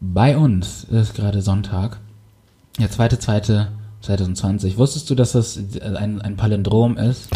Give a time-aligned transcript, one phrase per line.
[0.00, 1.98] bei uns ist gerade Sonntag,
[2.78, 3.68] der zweite, zweite
[4.02, 4.78] 2020.
[4.78, 7.28] Wusstest du, dass das ein, ein Palindrom ist?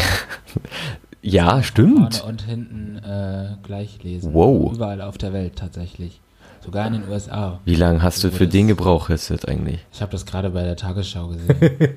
[1.21, 2.15] ja, stimmt.
[2.15, 4.33] Vorne und hinten äh, gleich lesen.
[4.33, 4.73] Wow.
[4.73, 6.19] Überall auf der Welt tatsächlich.
[6.63, 7.59] Sogar in den USA.
[7.65, 9.79] Wie lange hast du für den Gebrauch jetzt eigentlich?
[9.91, 11.47] Ich habe das gerade bei der Tagesschau gesehen,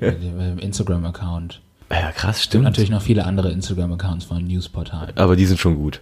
[0.00, 1.60] bei dem dem Instagram-Account.
[1.88, 2.64] Ja, krass, Und stimmt.
[2.64, 5.16] natürlich noch viele andere Instagram-Accounts von Newsportalen.
[5.16, 6.00] Aber die sind schon gut.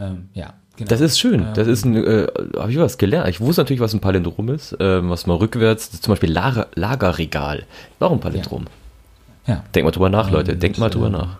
[0.00, 0.88] Ähm, ja, genau.
[0.88, 1.46] Das ist schön.
[1.54, 2.26] Das Ähm, ist ein, äh,
[2.58, 3.28] habe ich was gelernt.
[3.28, 7.64] Ich wusste natürlich, was ein Palindrom ist, ähm, was mal rückwärts, zum Beispiel Lager, Lagerregal.
[7.98, 8.66] Warum Palindrom?
[9.46, 10.56] Ja, Denkt mal drüber nach, Leute.
[10.56, 11.38] Denkt mal drüber ähm, nach.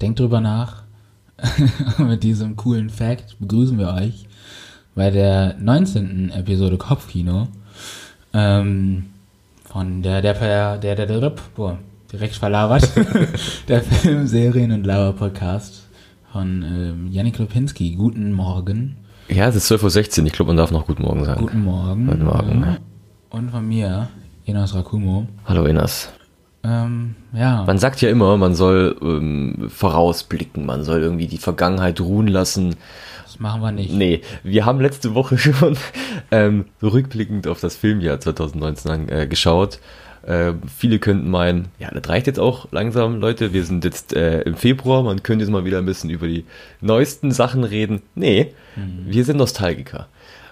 [0.00, 0.82] denkt drüber nach.
[1.98, 4.26] Mit diesem coolen Fact begrüßen wir euch
[4.94, 6.30] bei der 19.
[6.30, 7.48] Episode Kopfkino
[8.34, 9.06] ähm,
[9.64, 11.78] von der, der, der, der, der, der, boah,
[12.12, 12.88] direkt verlabert,
[13.68, 15.86] der Film, Serien und Lauer Podcast
[16.32, 17.94] von ähm, Janik Lopinski.
[17.96, 18.96] Guten Morgen.
[19.28, 20.26] Ja, es ist 12.16 Uhr.
[20.26, 21.40] Ich glaube, man darf noch Guten Morgen sagen.
[21.42, 22.06] Guten Morgen.
[22.06, 22.62] Guten Morgen.
[22.62, 22.76] Ja.
[23.30, 24.08] Und von mir,
[24.46, 25.26] Enos Rakumo.
[25.44, 26.12] Hallo, Inas.
[26.62, 27.64] Ähm, ja.
[27.64, 32.76] Man sagt ja immer, man soll ähm, vorausblicken, man soll irgendwie die Vergangenheit ruhen lassen.
[33.24, 33.94] das machen wir nicht.
[33.94, 35.76] Nee, wir haben letzte Woche schon
[36.30, 39.78] ähm, rückblickend auf das Filmjahr 2019 an, äh, geschaut.
[40.26, 43.52] Äh, viele könnten meinen, ja, das reicht jetzt auch langsam, Leute.
[43.52, 46.44] Wir sind jetzt äh, im Februar, man könnte jetzt mal wieder ein bisschen über die
[46.80, 48.02] neuesten Sachen reden.
[48.14, 48.52] Nee,
[49.06, 50.08] wir sind Nostalgiker.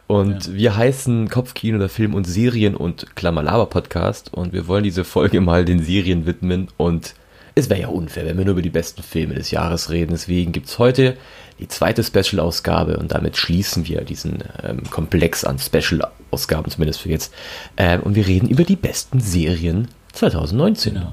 [0.09, 4.33] Und wir heißen Kopfkino, der Film- und Serien- und Klammerlaber-Podcast.
[4.33, 6.69] Und wir wollen diese Folge mal den Serien widmen.
[6.79, 7.15] Und
[7.59, 10.13] es wäre ja unfair, wenn wir nur über die besten Filme des Jahres reden.
[10.13, 11.17] Deswegen gibt's heute
[11.59, 12.97] die zweite Special-Ausgabe.
[12.99, 17.33] Und damit schließen wir diesen ähm, Komplex an Special-Ausgaben, zumindest für jetzt.
[17.77, 20.95] Ähm, und wir reden über die besten Serien 2019.
[20.95, 21.13] Genau.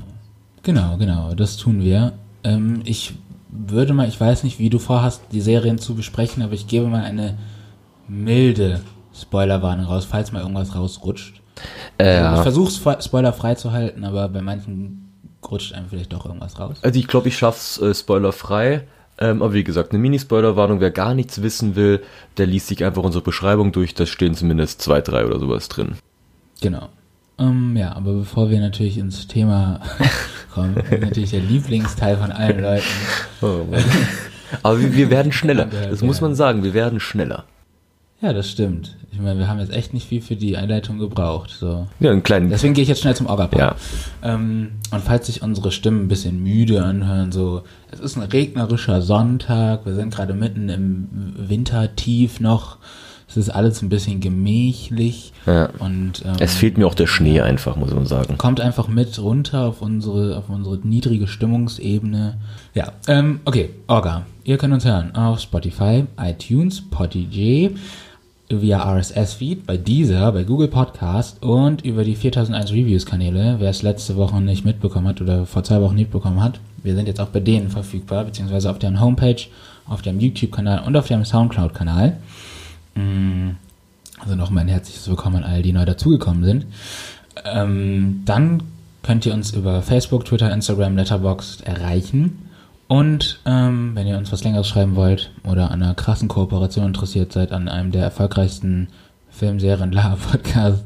[0.64, 2.14] Genau, genau, das tun wir.
[2.44, 3.14] Ähm, ich
[3.50, 6.88] würde mal, ich weiß nicht, wie du vorhast, die Serien zu besprechen, aber ich gebe
[6.88, 7.38] mal eine
[8.08, 8.82] milde
[9.14, 11.42] Spoilerwarnung raus, falls mal irgendwas rausrutscht.
[11.98, 15.05] Äh, Also ich versuche es spoilerfrei zu halten, aber bei manchen
[15.52, 16.78] rutscht einem vielleicht doch irgendwas raus.
[16.82, 18.88] Also ich glaube, ich schaff's äh, spoilerfrei.
[19.18, 22.04] Ähm, aber wie gesagt, eine Mini-Spoiler-Warnung, wer gar nichts wissen will,
[22.38, 25.96] der liest sich einfach unsere Beschreibung durch, da stehen zumindest zwei, drei oder sowas drin.
[26.62, 26.90] Genau.
[27.38, 29.80] Ähm, ja, aber bevor wir natürlich ins Thema
[30.54, 32.86] kommen, natürlich der Lieblingsteil von allen Leuten.
[34.64, 37.46] aber wir, wir werden schneller, das muss man sagen, wir werden schneller.
[38.22, 38.96] Ja, das stimmt.
[39.12, 41.50] Ich meine, wir haben jetzt echt nicht viel für die Einleitung gebraucht.
[41.58, 41.88] So.
[42.00, 43.78] Ja, einen kleinen, Deswegen gehe ich jetzt schnell zum Orga-Part.
[44.24, 44.34] Ja.
[44.34, 49.02] Ähm, und falls sich unsere Stimmen ein bisschen müde anhören, so, es ist ein regnerischer
[49.02, 52.78] Sonntag, wir sind gerade mitten im Wintertief noch,
[53.28, 55.70] es ist alles ein bisschen gemächlich Ja.
[55.80, 58.38] und ähm, es fehlt mir auch der Schnee einfach, muss man sagen.
[58.38, 62.38] kommt einfach mit runter auf unsere, auf unsere niedrige Stimmungsebene.
[62.74, 64.26] Ja, ähm, okay, Orga.
[64.44, 67.76] Ihr könnt uns hören auf Spotify, iTunes, Podigy,
[68.50, 73.56] via RSS-Feed, bei Deezer, bei Google Podcast und über die 4001 Reviews-Kanäle.
[73.60, 76.96] Wer es letzte Woche nicht mitbekommen hat oder vor zwei Wochen nicht bekommen hat, wir
[76.96, 79.42] sind jetzt auch bei denen verfügbar, beziehungsweise auf deren Homepage,
[79.88, 82.18] auf dem YouTube-Kanal und auf dem Soundcloud-Kanal.
[82.96, 83.52] Mm,
[84.20, 86.66] Also nochmal ein herzliches Willkommen an all, die neu dazugekommen sind.
[87.44, 88.64] Ähm, dann
[89.04, 92.45] könnt ihr uns über Facebook, Twitter, Instagram, Letterboxd erreichen.
[92.88, 97.34] Und ähm, wenn ihr uns was Längeres schreiben wollt oder an einer krassen Kooperation interessiert
[97.34, 98.90] seid, an einem der erfolgreichsten
[99.30, 100.86] Filmserien la Podcast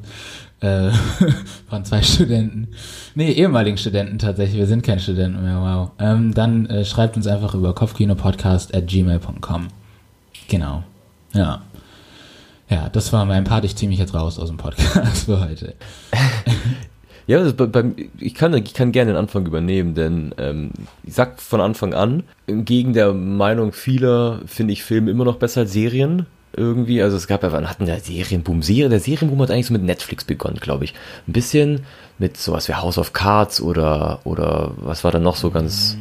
[0.61, 0.89] äh,
[1.69, 2.69] von zwei Studenten,
[3.15, 7.27] nee, ehemaligen Studenten tatsächlich, wir sind keine Studenten mehr, wow, ähm, dann äh, schreibt uns
[7.27, 9.67] einfach über kopfkinopodcast at gmail.com.
[10.47, 10.83] Genau,
[11.33, 11.61] ja.
[12.69, 13.65] Ja, das war mein Part.
[13.65, 15.73] Ich ziehe mich jetzt raus aus dem Podcast für heute.
[17.29, 20.71] Ja, bei, beim, ich, kann, ich kann gerne den Anfang übernehmen, denn ähm,
[21.03, 25.61] ich sag von Anfang an, entgegen der Meinung vieler finde ich Filme immer noch besser
[25.61, 26.25] als Serien.
[26.57, 28.63] Irgendwie, also es gab ja, wann hatten der Serienboom?
[28.63, 30.95] Serie, der Serienboom hat eigentlich so mit Netflix begonnen, glaube ich.
[31.27, 31.81] Ein bisschen
[32.17, 35.97] mit sowas wie House of Cards oder, oder was war da noch so ganz.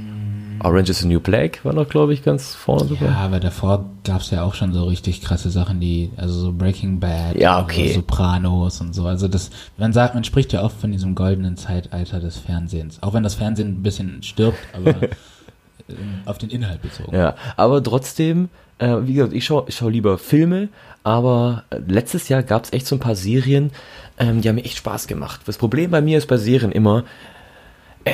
[0.63, 3.11] Orange is the New Black war noch, glaube ich, ganz vorne sogar.
[3.11, 6.53] Ja, aber davor gab es ja auch schon so richtig krasse Sachen, die, also so
[6.53, 7.93] Breaking Bad, Ja, okay.
[7.93, 9.07] Sopranos und so.
[9.07, 13.03] Also das, man sagt, man spricht ja oft von diesem goldenen Zeitalter des Fernsehens.
[13.03, 14.95] Auch wenn das Fernsehen ein bisschen stirbt, aber
[15.89, 17.15] ähm, auf den Inhalt bezogen.
[17.15, 20.69] Ja, aber trotzdem, äh, wie gesagt, ich schaue schau lieber Filme,
[21.05, 23.71] aber äh, letztes Jahr gab es echt so ein paar Serien,
[24.19, 25.41] ähm, die haben mir echt Spaß gemacht.
[25.47, 27.05] Das Problem bei mir ist bei Serien immer,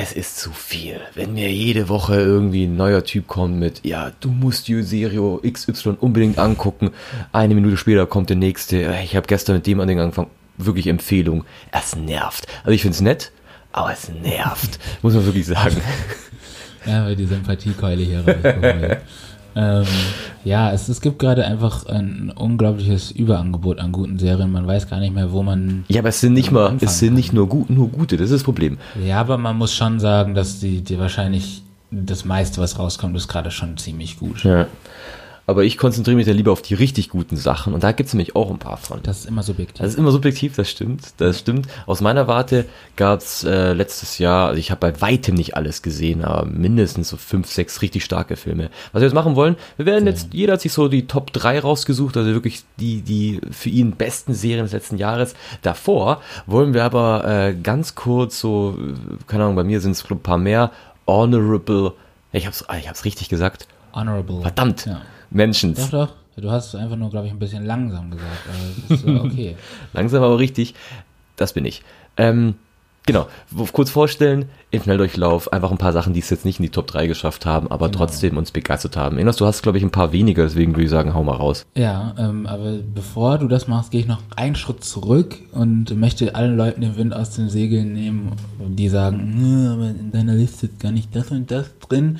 [0.01, 0.99] es ist zu viel.
[1.13, 5.39] Wenn mir jede Woche irgendwie ein neuer Typ kommt mit, ja, du musst die Serie
[5.49, 6.91] XY unbedingt angucken,
[7.31, 10.87] eine Minute später kommt der nächste, ich habe gestern mit dem an den angefangen, wirklich
[10.87, 11.43] Empfehlung.
[11.71, 12.47] Es nervt.
[12.63, 13.31] Also ich finde es nett,
[13.71, 15.77] aber es nervt, muss man wirklich sagen.
[16.87, 18.97] Ja, weil die Sympathiekeule hier rausgeholt.
[19.55, 19.85] Ähm,
[20.43, 24.51] ja, es, es gibt gerade einfach ein unglaubliches Überangebot an guten Serien.
[24.51, 25.85] Man weiß gar nicht mehr, wo man.
[25.87, 27.15] Ja, aber es sind nicht mal, es sind kann.
[27.15, 28.77] nicht nur, gut, nur gute, das ist das Problem.
[29.03, 33.27] Ja, aber man muss schon sagen, dass die, die wahrscheinlich das meiste, was rauskommt, ist
[33.27, 34.43] gerade schon ziemlich gut.
[34.43, 34.67] Ja.
[35.47, 38.13] Aber ich konzentriere mich da lieber auf die richtig guten Sachen und da gibt es
[38.13, 38.99] nämlich auch ein paar von.
[39.03, 39.77] Das ist immer subjektiv.
[39.77, 41.13] Das ist immer subjektiv, das stimmt.
[41.17, 41.67] Das stimmt.
[41.85, 42.65] Aus meiner Warte
[42.95, 47.09] gab es äh, letztes Jahr, also ich habe bei weitem nicht alles gesehen, aber mindestens
[47.09, 48.71] so fünf, sechs richtig starke Filme.
[48.91, 51.59] Was wir jetzt machen wollen, wir werden jetzt, jeder hat sich so die Top 3
[51.59, 55.35] rausgesucht, also wirklich die, die für ihn besten Serien des letzten Jahres.
[55.61, 58.93] Davor wollen wir aber äh, ganz kurz so, äh,
[59.27, 60.71] keine Ahnung, bei mir sind es ein paar mehr,
[61.07, 61.93] Honorable,
[62.31, 64.41] ich hab's, ich hab's richtig gesagt, Honorable.
[64.41, 65.01] verdammt, Ja.
[65.35, 65.77] Mentions.
[65.77, 66.13] Doch, doch.
[66.41, 68.29] Du hast es einfach nur, glaube ich, ein bisschen langsam gesagt.
[68.49, 69.55] Aber das ist äh, okay.
[69.93, 70.73] Langsam aber richtig.
[71.37, 71.81] Das bin ich.
[72.17, 72.55] Ähm,
[73.05, 73.27] genau.
[73.71, 76.87] Kurz vorstellen, im Schnelldurchlauf einfach ein paar Sachen, die es jetzt nicht in die Top
[76.87, 77.99] 3 geschafft haben, aber Genau.
[77.99, 79.17] trotzdem uns begeistert haben.
[79.17, 81.65] Enos, du hast, glaube ich, ein paar weniger, deswegen würde ich sagen, hau mal raus.
[81.75, 86.35] Ja, ähm, aber bevor du das machst, gehe ich noch einen Schritt zurück und möchte
[86.35, 90.65] allen Leuten den Wind aus den Segeln nehmen, die sagen, "Nö, aber in deiner Liste
[90.67, 92.19] ist gar nicht das und das drin.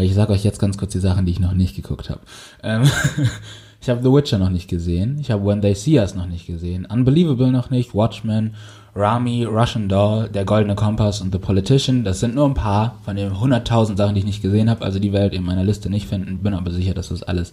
[0.00, 2.20] Weil ich sage euch jetzt ganz kurz die Sachen, die ich noch nicht geguckt habe.
[2.62, 2.84] Ähm,
[3.82, 5.18] ich habe The Witcher noch nicht gesehen.
[5.20, 6.86] Ich habe When They See Us noch nicht gesehen.
[6.86, 7.94] Unbelievable noch nicht.
[7.94, 8.54] Watchmen,
[8.94, 12.02] Rami, Russian Doll, Der Goldene Kompass und The Politician.
[12.02, 14.82] Das sind nur ein paar von den 100.000 Sachen, die ich nicht gesehen habe.
[14.86, 16.38] Also die werdet ihr in meiner Liste nicht finden.
[16.38, 17.52] Bin aber sicher, dass das alles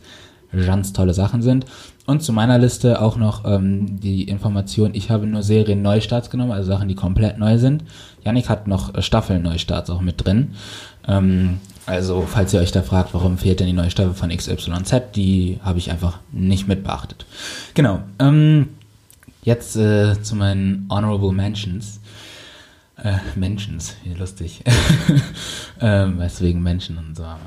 [0.65, 1.65] ganz tolle Sachen sind.
[2.05, 6.53] Und zu meiner Liste auch noch ähm, die Information, ich habe nur Serien Neustarts genommen,
[6.53, 7.83] also Sachen, die komplett neu sind.
[8.23, 10.51] Yannick hat noch äh, Staffeln Neustarts auch mit drin.
[11.05, 14.93] Ähm, also, falls ihr euch da fragt, warum fehlt denn die neue Staffel von XYZ,
[15.15, 17.25] die habe ich einfach nicht mit beachtet.
[17.75, 18.01] Genau.
[18.19, 18.67] Ähm,
[19.43, 22.01] jetzt äh, zu meinen Honorable Mentions.
[23.01, 24.63] Äh, Mentions, wie lustig.
[25.79, 27.23] ähm, weißt du, wegen Menschen und so.
[27.23, 27.37] Ja.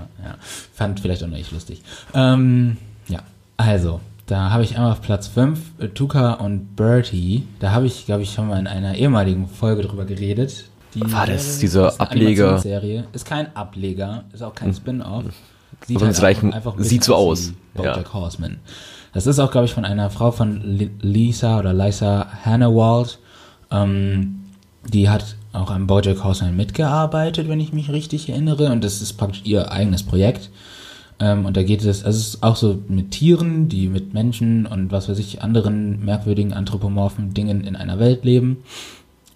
[0.73, 1.83] Fand vielleicht auch nur ich lustig.
[2.15, 2.79] Ähm,
[3.09, 3.21] ja,
[3.59, 7.47] also, da habe ich einmal auf Platz 5 äh, Tuka und Bertie.
[7.59, 10.70] Da habe ich, glaube ich, schon mal in einer ehemaligen Folge drüber geredet.
[10.95, 12.45] Die War das Serie eine Ableger?
[12.49, 13.05] Animationsserie.
[13.13, 15.25] Ist kein Ableger, ist auch kein Spin-off.
[15.87, 17.93] Sieht Aber es reicht- ein sieht so aus wie ja.
[17.93, 18.59] Bojack Horseman.
[19.13, 23.19] Das ist auch, glaube ich, von einer Frau von Li- Lisa oder Lisa Hannawald.
[23.71, 24.41] Ähm,
[24.93, 28.71] die hat auch am Bojack Horseman mitgearbeitet, wenn ich mich richtig erinnere.
[28.73, 30.51] Und das ist praktisch ihr eigenes Projekt.
[31.19, 34.67] Ähm, und da geht es, also es ist auch so mit Tieren, die mit Menschen
[34.67, 38.59] und was weiß ich, anderen merkwürdigen anthropomorphen Dingen in einer Welt leben.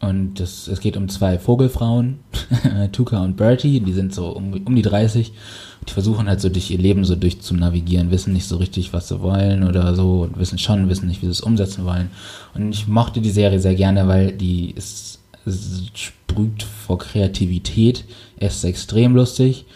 [0.05, 2.19] Und das, es geht um zwei Vogelfrauen,
[2.93, 5.33] Tuka und Bertie, die sind so um, um die 30.
[5.87, 8.93] Die versuchen halt so durch ihr Leben so durch zu navigieren, wissen nicht so richtig,
[8.93, 12.11] was sie wollen oder so, und wissen schon, wissen nicht, wie sie es umsetzen wollen.
[12.55, 15.21] Und ich mochte die Serie sehr gerne, weil die ist,
[15.95, 18.05] sprüht vor Kreativität.
[18.39, 19.67] Ist extrem lustig,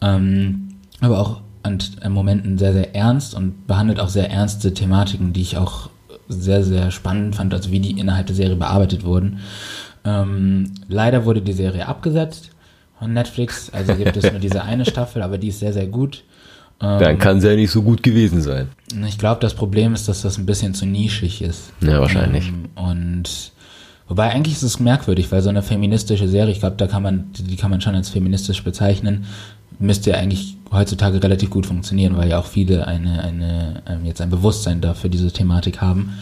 [0.00, 0.68] ähm,
[1.00, 5.42] aber auch an, an Momenten sehr, sehr ernst und behandelt auch sehr ernste Thematiken, die
[5.42, 5.90] ich auch
[6.28, 9.40] sehr, sehr spannend fand, also wie die innerhalb der Serie bearbeitet wurden.
[10.04, 12.50] Ähm, leider wurde die Serie abgesetzt
[12.98, 16.24] von Netflix, also gibt es nur diese eine Staffel, aber die ist sehr, sehr gut.
[16.80, 18.68] Ähm, Dann kann es ja nicht so gut gewesen sein.
[19.06, 21.72] ich glaube, das Problem ist, dass das ein bisschen zu nischig ist.
[21.80, 22.48] Ja, wahrscheinlich.
[22.48, 23.52] Ähm, und
[24.06, 27.30] wobei eigentlich ist es merkwürdig, weil so eine feministische Serie, ich glaube, da kann man,
[27.32, 29.26] die kann man schon als feministisch bezeichnen,
[29.78, 34.20] müsste ja eigentlich heutzutage relativ gut funktionieren, weil ja auch viele eine, eine, ähm, jetzt
[34.20, 36.14] ein Bewusstsein dafür diese Thematik haben.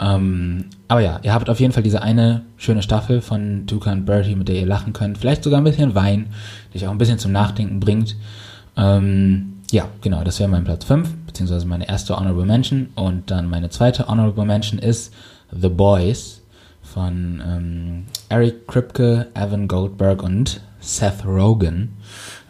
[0.00, 4.04] Ähm, aber ja, ihr habt auf jeden Fall diese eine schöne Staffel von Tuka und
[4.04, 5.18] Bertie, mit der ihr lachen könnt.
[5.18, 6.26] Vielleicht sogar ein bisschen Wein,
[6.74, 8.16] euch auch ein bisschen zum Nachdenken bringt.
[8.76, 12.90] Ähm, ja, genau, das wäre mein Platz 5, beziehungsweise meine erste Honorable Mention.
[12.94, 15.12] Und dann meine zweite Honorable Mention ist
[15.50, 16.42] The Boys
[16.82, 21.96] von ähm, Eric Kripke, Evan Goldberg und Seth Rogen.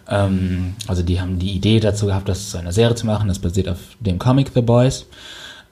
[0.08, 3.28] Ähm, also die haben die Idee dazu gehabt, das zu einer Serie zu machen.
[3.28, 5.06] Das basiert auf dem Comic The Boys.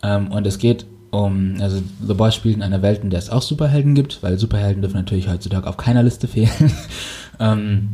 [0.03, 3.31] Ähm, und es geht um, also The Boys spielt in einer Welt, in der es
[3.31, 6.73] auch Superhelden gibt, weil Superhelden dürfen natürlich heutzutage auf keiner Liste fehlen.
[7.41, 7.89] ähm,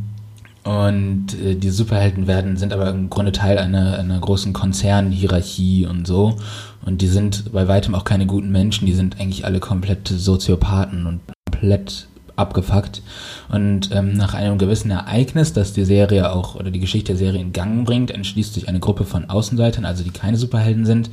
[0.63, 6.07] und äh, die Superhelden werden, sind aber im Grunde Teil einer, einer großen Konzernhierarchie und
[6.07, 6.37] so.
[6.85, 11.05] Und die sind bei weitem auch keine guten Menschen, die sind eigentlich alle komplett Soziopathen
[11.05, 11.19] und
[11.51, 13.01] komplett abgefuckt.
[13.49, 17.41] Und ähm, nach einem gewissen Ereignis, das die Serie auch oder die Geschichte der Serie
[17.41, 21.09] in Gang bringt, entschließt sich eine Gruppe von Außenseitern, also die keine Superhelden sind,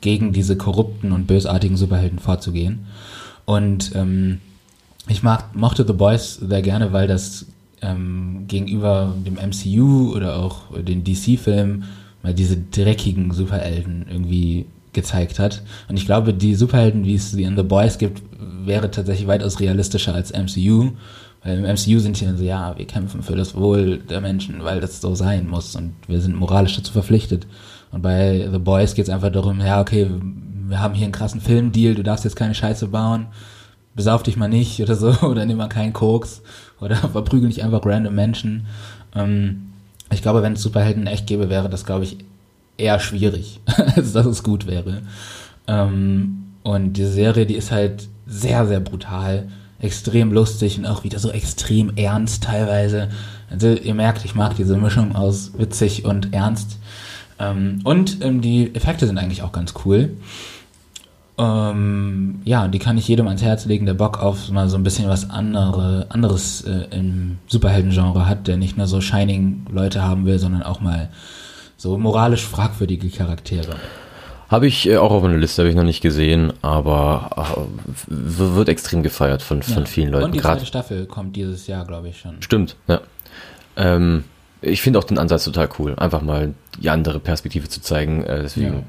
[0.00, 2.86] gegen diese korrupten und bösartigen Superhelden vorzugehen.
[3.44, 4.40] Und ähm,
[5.08, 7.46] ich mag, mochte The Boys sehr gerne, weil das
[7.82, 11.84] ähm, gegenüber dem MCU oder auch den DC-Filmen
[12.22, 15.62] mal diese dreckigen Superhelden irgendwie gezeigt hat.
[15.88, 18.22] Und ich glaube, die Superhelden, wie es sie in The Boys gibt,
[18.66, 20.92] wäre tatsächlich weitaus realistischer als MCU,
[21.42, 24.80] Weil im MCU sind dann so, ja, wir kämpfen für das Wohl der Menschen, weil
[24.80, 27.46] das so sein muss und wir sind moralisch dazu verpflichtet.
[27.92, 30.10] Und bei The Boys geht es einfach darum, ja, okay,
[30.66, 33.26] wir haben hier einen krassen Filmdeal, du darfst jetzt keine Scheiße bauen,
[33.94, 36.42] besauf dich mal nicht oder so, oder nimm mal keinen Koks
[36.80, 38.66] oder verprügel nicht einfach random Menschen.
[39.14, 39.72] Ähm,
[40.12, 42.18] ich glaube, wenn es Superhelden echt gäbe, wäre das, glaube ich,
[42.76, 43.60] eher schwierig,
[43.96, 45.02] als dass es gut wäre.
[45.66, 49.48] Ähm, und diese Serie, die ist halt sehr, sehr brutal,
[49.80, 53.08] extrem lustig und auch wieder so extrem ernst teilweise.
[53.50, 56.78] Also ihr merkt, ich mag diese Mischung aus witzig und ernst.
[57.38, 60.16] Ähm, und ähm, die Effekte sind eigentlich auch ganz cool.
[61.36, 64.84] Ähm, ja, die kann ich jedem ans Herz legen, der Bock auf mal so ein
[64.84, 70.38] bisschen was andere, anderes äh, im Superhelden-Genre hat, der nicht nur so Shining-Leute haben will,
[70.38, 71.08] sondern auch mal
[71.76, 73.74] so moralisch fragwürdige Charaktere.
[74.48, 77.60] Habe ich äh, auch auf meiner Liste, habe ich noch nicht gesehen, aber äh,
[78.08, 79.86] wird extrem gefeiert von, von Ja.
[79.86, 80.24] vielen Leuten.
[80.26, 82.36] Und die Grad- zweite Staffel kommt dieses Jahr, glaube ich, schon.
[82.40, 83.00] Stimmt, ja.
[83.76, 84.24] Ähm,
[84.60, 88.22] ich finde auch den Ansatz total cool, einfach mal die andere Perspektive zu zeigen.
[88.24, 88.84] Äh, deswegen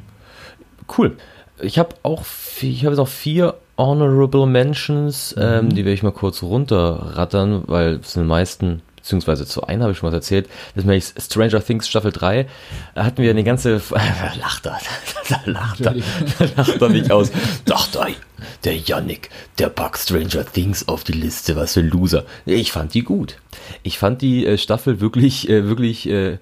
[0.98, 1.18] cool.
[1.62, 2.24] Ich habe auch
[2.62, 7.96] ich habe jetzt auch vier Honorable Mentions, ähm, die werde ich mal kurz runterrattern, weil
[7.96, 10.48] es sind die meisten, beziehungsweise zu einem habe ich schon was erzählt.
[10.74, 12.48] Das ist nämlich Stranger Things Staffel 3.
[12.96, 14.82] Da hatten wir eine ganze lacht er,
[15.30, 15.94] da lacht er,
[16.40, 17.32] da lacht er nicht aus.
[17.66, 18.16] Dachte, ey,
[18.64, 22.26] der Yannick, der packt Stranger Things auf die Liste, was für ein Loser.
[22.48, 23.38] Ich fand die gut.
[23.84, 26.40] Ich fand die äh, Staffel wirklich, äh, wirklich äh,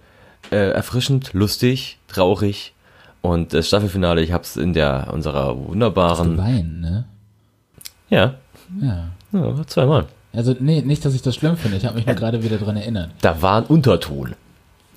[0.50, 2.74] erfrischend, lustig, traurig.
[3.22, 7.06] Und das Staffelfinale, ich habe es in der unserer wunderbaren, Wein, ne?
[8.10, 8.36] ja,
[8.82, 9.10] Ja.
[9.34, 10.08] ja, zweimal.
[10.34, 11.78] Also, nee, nicht, dass ich das schlimm finde.
[11.78, 13.12] Ich habe mich nur gerade wieder dran erinnert.
[13.22, 14.36] Da war ein Unterton.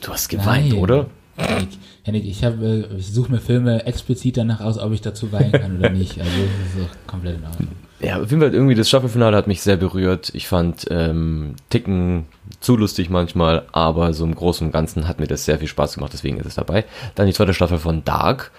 [0.01, 0.79] Du hast geweint, Nein.
[0.79, 1.07] oder?
[1.37, 1.69] Henrik,
[2.03, 5.53] Henrik, ich, hab, äh, ich suche mir Filme explizit danach aus, ob ich dazu weinen
[5.53, 6.19] kann oder nicht.
[6.19, 7.69] Also, das ist doch komplett in Ordnung.
[8.01, 10.31] Ja, auf jeden Fall irgendwie das Staffelfinale hat mich sehr berührt.
[10.35, 12.27] Ich fand ähm, Ticken
[12.61, 15.95] zu lustig manchmal, aber so im Großen und Ganzen hat mir das sehr viel Spaß
[15.95, 16.85] gemacht, deswegen ist es dabei.
[17.15, 18.51] Dann die zweite Staffel von Dark,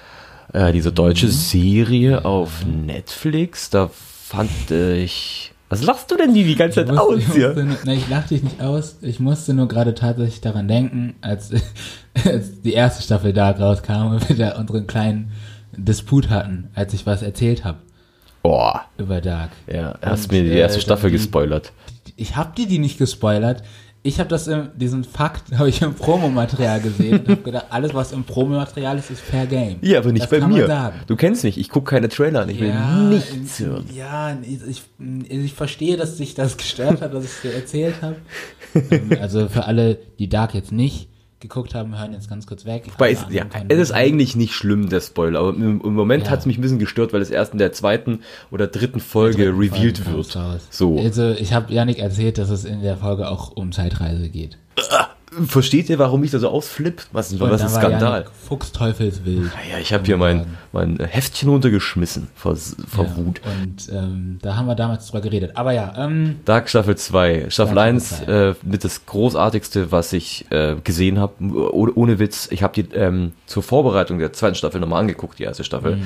[0.54, 3.70] äh, diese deutsche Serie auf Netflix.
[3.70, 5.54] Da fand ich.
[5.70, 7.54] Was lachst du denn die die ganze Zeit musste, aus hier?
[7.56, 8.98] nur- nein, ich lachte dich nicht aus.
[9.02, 11.52] Ich musste nur gerade tatsächlich daran denken, als,
[12.26, 15.32] als die erste Staffel da rauskam und wir da unseren kleinen
[15.76, 17.80] Disput hatten, als ich was erzählt habe
[18.44, 19.52] Boah, über Dark.
[19.72, 21.74] ja, hast Und, mir die erste äh, Staffel die- gespoilert.
[22.16, 23.62] Ich habe dir die nicht gespoilert.
[24.08, 27.94] Ich habe das im, diesen Fakt habe ich im Promomaterial gesehen und habe gedacht, alles
[27.94, 29.80] was im Promomaterial ist, ist fair game.
[29.82, 30.94] Ja, aber nicht das bei mir.
[31.08, 32.74] Du kennst mich, ich gucke keine Trailer an, ich will
[33.10, 33.86] nichts hören.
[33.94, 34.82] Ja, ich,
[35.30, 38.16] ich, verstehe, dass sich das gestört hat, dass ich es dir erzählt habe.
[39.22, 42.86] also für alle, die Dark jetzt nicht geguckt haben, hören jetzt ganz kurz weg.
[42.98, 46.32] Alle es, ja, es ist eigentlich nicht schlimm, der Spoiler, aber im, im Moment Ja.
[46.32, 49.46] hat es mich ein bisschen gestört, weil es erst in der zweiten oder dritten Folge
[49.46, 50.38] Dritten revealed Folgen wird.
[50.72, 50.98] So.
[50.98, 54.58] Also ich habe Janik erzählt, dass es in der Folge auch um Zeitreise geht.
[55.48, 57.04] Versteht ihr, warum ich da so ausflipp?
[57.12, 58.12] Was, ist- Und was war Skandal?
[58.22, 59.44] Janik Fuchsteufelswild.
[59.54, 63.42] Naja, ich habe hier mein, mein Heftchen runtergeschmissen vor, vor Ja, Wut.
[63.46, 65.52] Und ähm, da haben wir damals drüber geredet.
[65.56, 67.50] Aber ja, ähm, Dark Staffel 2.
[67.50, 71.34] Staffel Dark 1 Staffel äh, mit das großartigste, was ich äh, gesehen habe.
[71.74, 72.48] Ohne, ohne Witz.
[72.52, 76.00] Ich habe die ähm, zur Vorbereitung der zweiten Staffel nochmal angeguckt, die erste Staffel.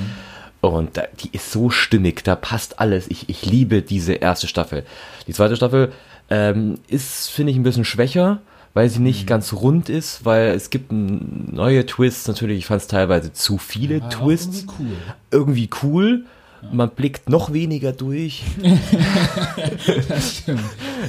[0.60, 3.08] Und da, die ist so stimmig, da passt alles.
[3.10, 4.84] Ich, ich liebe diese erste Staffel.
[5.26, 5.90] Die zweite Staffel
[6.30, 8.40] ähm, ist, finde ich, ein bisschen schwächer,
[8.74, 12.26] weil sie nicht ganz rund ist, weil es gibt neue Twists.
[12.26, 14.96] Natürlich, ich fand es teilweise zu viele auch Twists irgendwie cool.
[15.30, 16.24] irgendwie cool.
[16.70, 18.44] Man blickt noch weniger durch.
[20.08, 20.60] Das stimmt.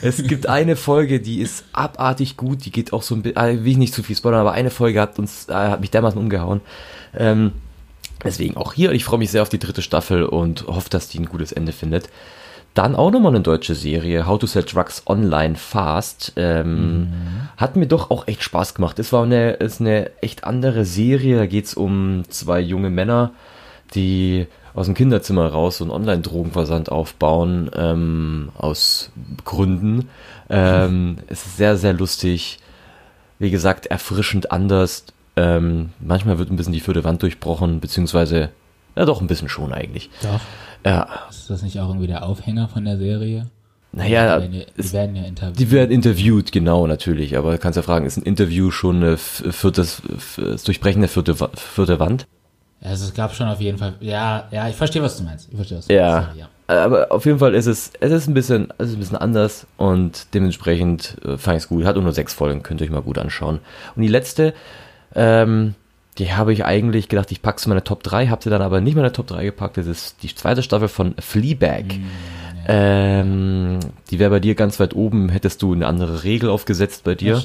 [0.01, 2.65] Es gibt eine Folge, die ist abartig gut.
[2.65, 4.71] Die geht auch so ein bisschen, äh, will ich nicht zu viel spoilern, aber eine
[4.71, 6.61] Folge hat uns, äh, hat mich dermaßen umgehauen.
[7.15, 7.51] Ähm,
[8.23, 8.91] deswegen auch hier.
[8.93, 11.71] Ich freue mich sehr auf die dritte Staffel und hoffe, dass die ein gutes Ende
[11.71, 12.09] findet.
[12.73, 16.33] Dann auch nochmal eine deutsche Serie, How to Sell Drugs Online Fast.
[16.37, 17.13] Ähm,
[17.55, 18.97] Hat mir doch auch echt Spaß gemacht.
[18.97, 21.37] Es war eine, ist eine echt andere Serie.
[21.37, 23.31] Da geht's um zwei junge Männer,
[23.93, 29.11] die aus dem Kinderzimmer raus so einen Online-Drogenversand aufbauen, ähm, aus
[29.45, 30.09] Gründen.
[30.49, 32.59] Ähm, es ist sehr, sehr lustig.
[33.37, 35.05] Wie gesagt, erfrischend anders.
[35.35, 38.49] Ähm, manchmal wird ein bisschen die vierte Wand durchbrochen, beziehungsweise,
[38.95, 40.09] ja doch, ein bisschen schon eigentlich.
[40.21, 40.39] Doch.
[40.85, 43.47] Ja, Ist das nicht auch irgendwie der Aufhänger von der Serie?
[43.95, 45.59] naja, die werden ja, die werden ja interviewt.
[45.59, 47.37] die werden interviewt, genau, natürlich.
[47.37, 50.01] Aber du kannst ja fragen, ist ein Interview schon eine f- viertes,
[50.35, 52.25] das Durchbrechen der vierte, vierte Wand?
[52.81, 53.93] Also es gab schon auf jeden Fall.
[54.01, 55.47] Ja, ja, ich verstehe, was du meinst.
[55.49, 56.21] Ich verstehe, was du Ja.
[56.35, 56.37] meinst.
[56.39, 56.47] Ja.
[56.67, 59.67] Aber auf jeden Fall ist es, es ist ein bisschen, es ist ein bisschen anders
[59.77, 61.85] und dementsprechend äh, fand ich es gut.
[61.85, 63.59] Hat nur sechs Folgen, könnt ihr euch mal gut anschauen.
[63.95, 64.53] Und die letzte,
[65.15, 65.75] ähm,
[66.17, 68.81] die habe ich eigentlich gedacht, ich packe in meine Top 3, habe sie dann aber
[68.81, 69.77] nicht in meine Top 3 gepackt.
[69.77, 71.85] Das ist die zweite Staffel von Fleabag.
[72.67, 73.79] Ähm,
[74.09, 77.41] die wäre bei dir ganz weit oben, hättest du eine andere Regel aufgesetzt bei dir.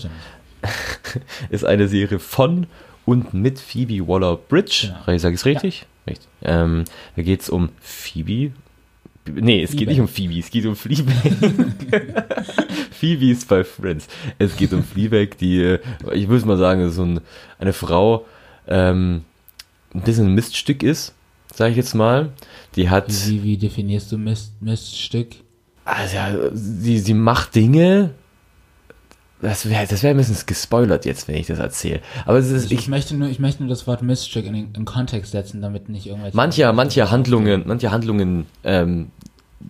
[1.50, 2.66] Ist eine Serie von
[3.04, 4.92] und mit Phoebe Waller-Bridge.
[5.06, 5.18] Genau.
[5.18, 5.86] Sag ich es richtig?
[6.06, 6.28] Richtig.
[6.42, 6.84] Ähm,
[7.16, 8.52] da geht es um Phoebe.
[9.26, 9.90] Nee, es geht Fleabag.
[9.90, 11.14] nicht um Phoebe, es geht um Fleabag.
[12.90, 14.08] Phoebe ist bei Friends.
[14.38, 15.78] Es geht um Fleabag, die, äh,
[16.12, 17.20] ich würde mal sagen, so ein,
[17.58, 18.26] eine Frau,
[18.68, 19.24] ähm,
[19.94, 21.14] ein bisschen ein Miststück ist,
[21.52, 22.30] sage ich jetzt mal.
[22.76, 25.28] Die hat, Wie, wie definierst du Mist, Miststück?
[25.84, 28.10] also, ja, sie, sie macht Dinge,
[29.40, 32.00] das wäre das wär ein bisschen gespoilert jetzt, wenn ich das erzähle.
[32.26, 34.84] Aber ist, Ich, ich, möchte nur, ich möchte nur das Wort Miststück in den in
[34.84, 36.36] Kontext setzen, damit nicht irgendwelche.
[36.36, 39.10] Manche, manche Handlungen, manche Handlungen ähm,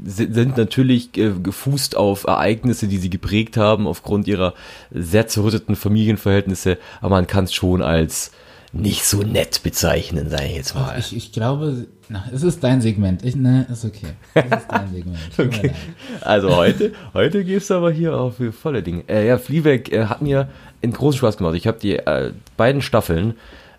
[0.04, 4.54] sind, natürlich gefußt auf Ereignisse, die sie geprägt haben, aufgrund ihrer
[4.90, 8.32] sehr zerrütteten Familienverhältnisse, aber man kann es schon als
[8.72, 10.98] nicht so nett bezeichnen, sage ich jetzt mal.
[10.98, 13.24] ich, ich glaube, na, es ist dein Segment.
[13.24, 14.08] Ich, ne, ist okay.
[14.34, 15.18] Es ist dein Segment.
[15.38, 15.72] Okay.
[16.20, 19.04] Also heute, heute gehst du aber hier auf für volle Dinge.
[19.08, 20.48] Äh, ja, Fleabag äh, hat mir
[20.82, 21.54] einen großen Spaß gemacht.
[21.54, 23.34] Ich habe die äh, beiden Staffeln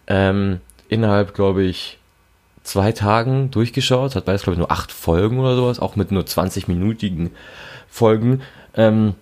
[0.07, 1.99] ähm, innerhalb, glaube ich,
[2.63, 4.15] zwei Tagen durchgeschaut.
[4.15, 7.29] Hat beides, glaube ich, nur acht Folgen oder sowas, auch mit nur 20-minütigen
[7.87, 8.41] Folgen.
[8.75, 9.13] Ähm,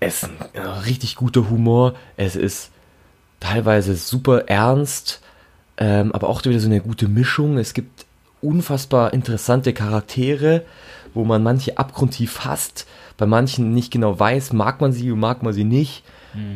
[0.00, 1.94] es ist ein äh, richtig guter Humor.
[2.16, 2.70] Es ist
[3.42, 5.20] teilweise super ernst,
[5.76, 7.58] ähm, aber auch wieder so eine gute Mischung.
[7.58, 8.06] Es gibt
[8.40, 10.62] unfassbar interessante Charaktere,
[11.14, 15.42] wo man manche abgrundtief hasst, bei manchen nicht genau weiß, mag man sie oder mag
[15.42, 16.02] man sie nicht.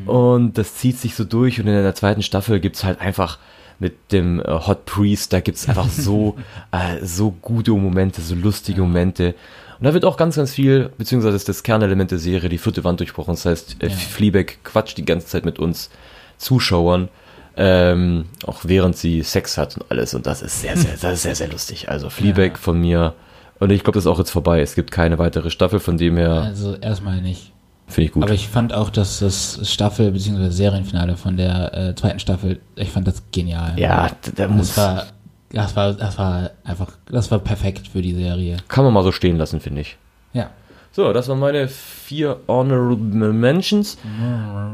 [0.07, 3.39] Und das zieht sich so durch und in der zweiten Staffel gibt es halt einfach
[3.79, 6.37] mit dem äh, Hot Priest, da gibt es einfach so,
[6.73, 9.35] äh, so gute Momente, so lustige Momente.
[9.79, 12.85] Und da wird auch ganz, ganz viel, beziehungsweise ist das Kernelement der Serie, die vierte
[12.85, 13.35] Wand durchbrochen.
[13.35, 13.95] Das heißt, äh, Ja.
[13.95, 15.91] Fleabag quatscht die ganze Zeit mit uns
[16.39, 17.09] Zuschauern,
[17.57, 20.15] ähm, auch während sie Sex hat und alles.
[20.15, 21.89] Und das ist sehr, sehr, das ist sehr, sehr lustig.
[21.89, 22.57] Also Fleabag Ja.
[22.59, 23.15] von mir.
[23.59, 24.61] Und ich glaube, das ist auch jetzt vorbei.
[24.61, 27.53] Es gibt keine weitere Staffel, von dem her Also erstmal nicht.
[27.89, 28.23] finde ich gut.
[28.25, 30.51] Aber ich fand auch, dass das Staffel- bzw.
[30.51, 33.79] Serienfinale von der äh, zweiten Staffel, ich fand das genial.
[33.79, 35.07] ja, da muss, Das war,
[35.53, 38.59] das war, das war einfach, das war perfekt für die Serie.
[38.69, 39.97] kann man mal so stehen lassen, finde ich.
[40.35, 40.51] Ja.
[40.97, 43.99] So, das waren meine vier Honorable Mentions.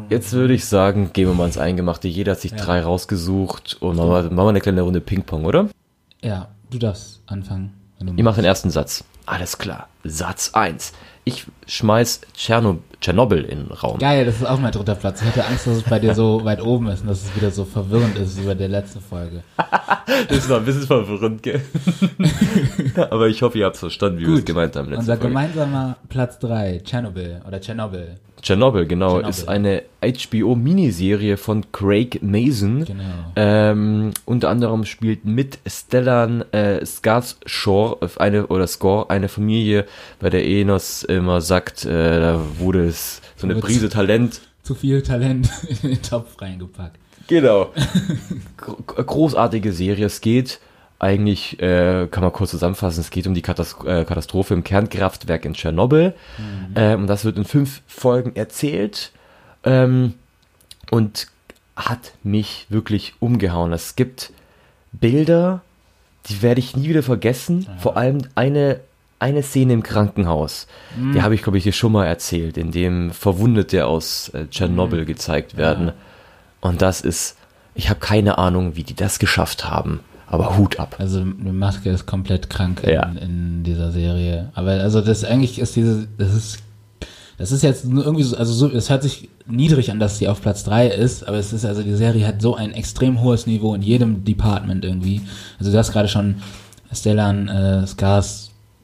[0.08, 2.06] Jetzt würde ich sagen, gehen wir mal ins Eingemachte.
[2.06, 2.58] Jeder hat sich Ja.
[2.58, 5.68] drei rausgesucht und machen wir, machen wir eine kleine Runde Ping-Pong, oder?
[6.22, 7.72] Ja, du darfst anfangen.
[8.14, 9.02] Ich mache den ersten Satz.
[9.26, 9.88] Alles klar.
[10.04, 10.92] Satz 1.
[11.24, 13.98] Ich schmeiß Tscherno Tschernobyl in den Raum.
[13.98, 15.22] Geil, das ist auch mein dritter Platz.
[15.22, 17.50] Ich hatte Angst, dass es bei dir so weit oben ist und dass es wieder
[17.50, 19.42] so verwirrend ist wie bei der letzten Folge.
[20.28, 21.62] Das war ein bisschen verwirrend, gell?
[23.10, 24.92] Aber ich hoffe, ihr habt verstanden, wie wir es gemeint haben.
[24.92, 25.28] Unser Folge.
[25.28, 28.16] gemeinsamer Platz 3, Tschernobyl oder Tschernobyl.
[28.42, 29.30] Tschernobyl, genau, Tschernobyl.
[29.30, 32.84] ist eine HBO-Miniserie von Craig Mason.
[32.84, 33.02] Genau.
[33.36, 39.86] Ähm, unter anderem spielt mit Stellan äh, Skarsgård eine oder Score eine Familie,
[40.20, 44.40] bei der Enos immer sagt, äh, da wurde es so eine Prise Talent.
[44.62, 45.48] Zu viel Talent
[45.82, 46.96] in den Topf reingepackt.
[47.28, 47.70] Genau.
[48.56, 50.06] Gro- Großartige Serie.
[50.06, 50.58] Es geht
[51.02, 55.44] eigentlich, äh, kann man kurz zusammenfassen, es geht um die Katas äh, Katastrophe im Kernkraftwerk
[55.44, 56.14] in Tschernobyl.
[56.76, 59.10] Ähm, und das wird in fünf Folgen erzählt.
[59.64, 60.14] Ähm,
[60.90, 61.26] und
[61.74, 63.72] hat mich wirklich umgehauen.
[63.72, 64.32] Es gibt
[64.92, 65.62] Bilder,
[66.26, 67.66] die werde ich nie wieder vergessen.
[67.78, 68.80] Vor allem eine,
[69.18, 70.66] eine Szene im Krankenhaus.
[71.14, 75.04] Die habe ich, glaube ich, dir schon mal erzählt, in dem Verwundete aus äh, Tschernobyl
[75.04, 75.92] gezeigt werden.
[76.60, 77.36] Und das ist,
[77.74, 80.00] ich habe keine Ahnung, wie die das geschafft haben.
[80.32, 80.96] Aber Hut ab.
[80.98, 83.02] Also die Maske ist komplett krank Ja.
[83.04, 84.48] in, in dieser Serie.
[84.54, 86.58] Aber also das eigentlich ist diese, das ist,
[87.38, 90.28] das ist jetzt nur irgendwie so, also so, es hört sich niedrig an, dass sie
[90.28, 93.46] auf Platz 3 ist, aber es ist also, die Serie hat so ein extrem hohes
[93.46, 95.20] Niveau in jedem Department irgendwie.
[95.58, 96.36] Also du hast gerade schon
[96.92, 97.86] Stellan äh,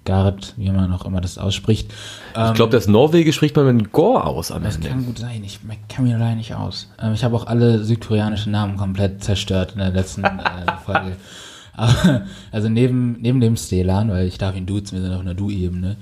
[0.08, 1.92] Skarsgård, wie man auch immer das ausspricht.
[2.30, 4.88] Ich glaube, das Norwegisch spricht man mit Gore aus am Das Ende.
[4.88, 6.90] kann gut sein, ich kann mir leider nicht aus.
[7.00, 10.38] Ähm, ich habe auch alle südkoreanischen Namen komplett zerstört in der letzten äh,
[10.84, 11.16] Folge.
[11.74, 15.34] Aber, also neben, neben dem Stellan, weil ich darf ihn duzen, wir sind auf einer
[15.34, 15.96] Du-Ebene,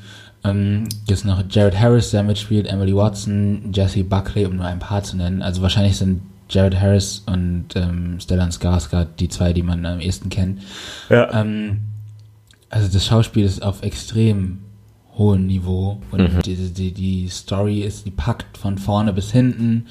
[0.45, 4.79] ähm, gibt es noch Jared Harris, der mitspielt, Emily Watson, Jesse Buckley, um nur ein
[4.79, 5.43] paar zu nennen.
[5.43, 10.31] Also wahrscheinlich sind Jared Harris und ähm, Stellan Skarsgård die zwei, die man am ehesten
[10.31, 10.63] kennt.
[11.11, 11.33] Ja.
[11.41, 11.79] Ähm,
[12.71, 14.59] also das Schauspiel ist auf extrem
[15.17, 19.87] hohem Niveau und die, die, die Story ist, die packt von vorne bis hinten.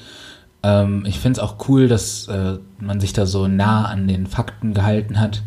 [0.62, 4.26] Ähm, ich finde es auch cool, dass äh, man sich da so nah an den
[4.26, 5.42] Fakten gehalten hat,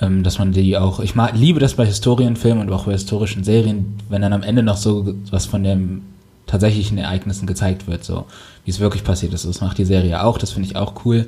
[0.00, 3.44] ähm, dass man die auch, ich mag, liebe das bei Historienfilmen und auch bei historischen
[3.44, 6.02] Serien, wenn dann am Ende noch so was von den
[6.46, 8.26] tatsächlichen Ereignissen gezeigt wird, so
[8.64, 9.44] wie es wirklich passiert ist.
[9.44, 11.26] Das macht die Serie auch, das finde ich auch cool.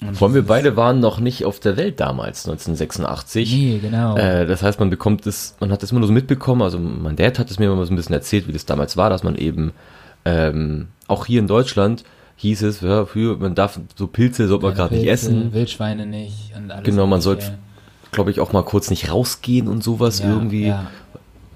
[0.00, 3.52] Und Vor allem wir das beide waren noch nicht auf der Welt damals, 1986.
[3.52, 4.16] Nee, genau.
[4.16, 7.16] Äh, das heißt, man bekommt es, man hat es immer nur so mitbekommen, also mein
[7.16, 9.34] Dad hat es mir immer so ein bisschen erzählt, wie das damals war, dass man
[9.34, 9.72] eben
[10.24, 12.04] ähm, auch hier in Deutschland
[12.36, 15.52] hieß es, ja, für, man darf so Pilze sollte man gerade nicht essen.
[15.52, 16.84] Wildschweine nicht und alles.
[16.84, 17.58] Genau, man sollte,
[18.12, 20.68] glaube ich, auch mal kurz nicht rausgehen und sowas Ja, irgendwie.
[20.68, 20.86] Ja.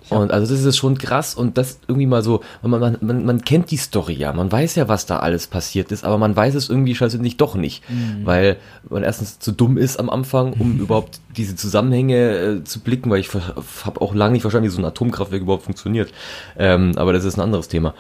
[0.09, 3.45] Und also das ist schon krass und das irgendwie mal so, man, man, man, man
[3.45, 6.55] kennt die Story ja, man weiß ja, was da alles passiert ist, aber man weiß
[6.55, 8.27] es irgendwie schlussendlich doch nicht, Mhm.
[8.27, 8.57] weil
[8.91, 13.21] man erstens zu dumm ist am Anfang, um überhaupt diese Zusammenhänge äh, zu blicken, weil
[13.21, 16.12] ich habe auch lange nicht verstanden, wie so ein Atomkraftwerk überhaupt funktioniert.
[16.59, 17.95] Ähm, aber das ist ein anderes Thema.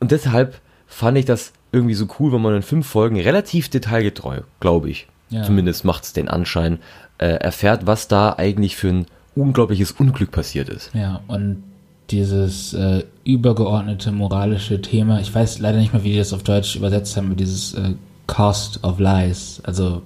[0.00, 4.40] Und deshalb fand ich das irgendwie so cool, wenn man in fünf Folgen relativ detailgetreu,
[4.60, 5.42] glaube ich, Ja.
[5.42, 6.78] zumindest macht es den Anschein,
[7.18, 10.90] äh, erfährt, was da eigentlich für ein unglaubliches Unglück passiert ist.
[10.94, 11.62] Ja, und
[12.10, 16.76] dieses äh, übergeordnete moralische Thema, ich weiß leider nicht mehr, wie die das auf Deutsch
[16.76, 17.94] übersetzt haben, dieses äh,
[18.26, 20.02] Cost of Lies, also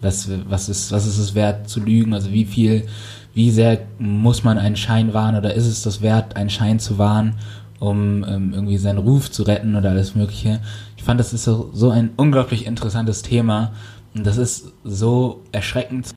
[0.00, 2.86] was, was, ist, was ist es wert zu lügen, also wie viel,
[3.34, 6.98] wie sehr muss man einen Schein wahren oder ist es das wert, einen Schein zu
[6.98, 7.34] wahren,
[7.78, 10.60] um ähm, irgendwie seinen Ruf zu retten oder alles Mögliche.
[10.96, 13.72] Ich fand, das ist so, so ein unglaublich interessantes Thema
[14.14, 16.14] und das ist so erschreckend,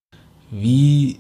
[0.52, 1.20] wie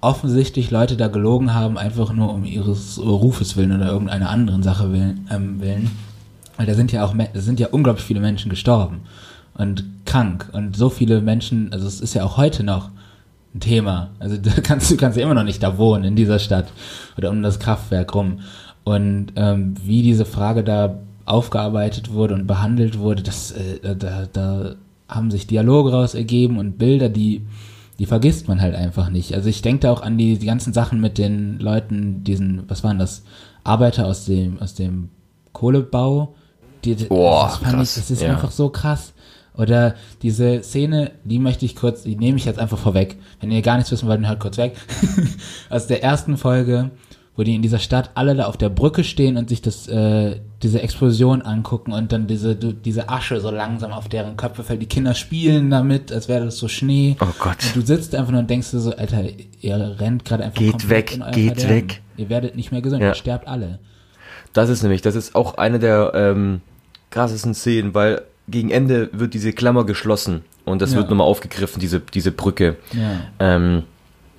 [0.00, 4.92] offensichtlich Leute da gelogen haben, einfach nur um ihres Rufes willen oder irgendeiner anderen Sache
[4.92, 5.26] willen.
[5.30, 5.90] Ähm, willen.
[6.56, 9.02] Weil da sind ja auch, da sind ja unglaublich viele Menschen gestorben
[9.54, 12.90] und krank und so viele Menschen, also es ist ja auch heute noch
[13.54, 14.10] ein Thema.
[14.18, 16.68] Also da kannst du kannst ja immer noch nicht da wohnen in dieser Stadt
[17.16, 18.40] oder um das Kraftwerk rum.
[18.84, 24.74] Und ähm, wie diese Frage da aufgearbeitet wurde und behandelt wurde, das äh, da, da
[25.08, 27.46] haben sich Dialoge raus ergeben und Bilder, die
[27.98, 29.34] die vergisst man halt einfach nicht.
[29.34, 32.84] Also ich denke da auch an die, die ganzen Sachen mit den Leuten, diesen, was
[32.84, 33.24] waren das,
[33.64, 35.10] Arbeiter aus dem, aus dem
[35.52, 36.34] Kohlebau.
[36.84, 38.30] Die, Boah, das, krass, ich, das ist ja.
[38.30, 39.12] einfach so krass.
[39.54, 43.18] Oder diese Szene, die möchte ich kurz, die nehme ich jetzt einfach vorweg.
[43.40, 44.76] Wenn ihr gar nichts wissen wollt, dann hört kurz weg.
[45.70, 46.92] Aus der ersten Folge,
[47.38, 50.40] wo die in dieser Stadt alle da auf der Brücke stehen und sich das, äh,
[50.64, 54.82] diese Explosion angucken und dann diese, diese Asche so langsam auf deren Köpfe fällt.
[54.82, 57.16] Die Kinder spielen damit, als wäre das so Schnee.
[57.20, 57.58] Oh Gott.
[57.64, 59.22] Und du sitzt einfach nur und denkst dir so, Alter,
[59.60, 61.68] ihr rennt gerade einfach Geht weg, geht Verderben.
[61.70, 62.02] weg.
[62.16, 63.10] Ihr werdet nicht mehr gesund, Ja.
[63.10, 63.78] ihr sterbt alle.
[64.52, 66.60] Das ist nämlich, das ist auch eine der ähm,
[67.10, 70.96] krassesten Szenen, weil gegen Ende wird diese Klammer geschlossen und das Ja.
[70.98, 72.76] wird nochmal aufgegriffen, diese, diese Brücke.
[72.94, 73.20] Ja.
[73.38, 73.84] Ähm,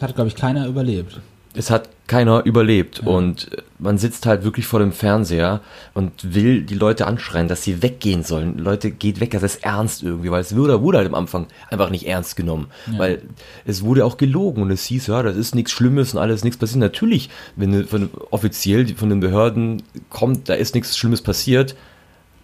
[0.01, 1.21] Hat, glaube ich, keiner überlebt.
[1.60, 3.02] Es hat keiner überlebt.
[3.02, 5.60] Und äh, man sitzt halt wirklich vor dem Fernseher
[5.93, 8.58] und will die Leute anschreien, dass sie weggehen sollen.
[8.58, 11.89] Leute, geht weg, das ist ernst irgendwie, weil es wurde, wurde halt am Anfang einfach
[11.89, 12.67] nicht ernst genommen,
[12.98, 13.22] weil
[13.65, 16.58] es wurde auch gelogen und es hieß, ja, das ist nichts Schlimmes und alles nichts
[16.58, 16.80] passiert.
[16.80, 21.76] Natürlich, wenn von, offiziell von den Behörden kommt, da ist nichts Schlimmes passiert,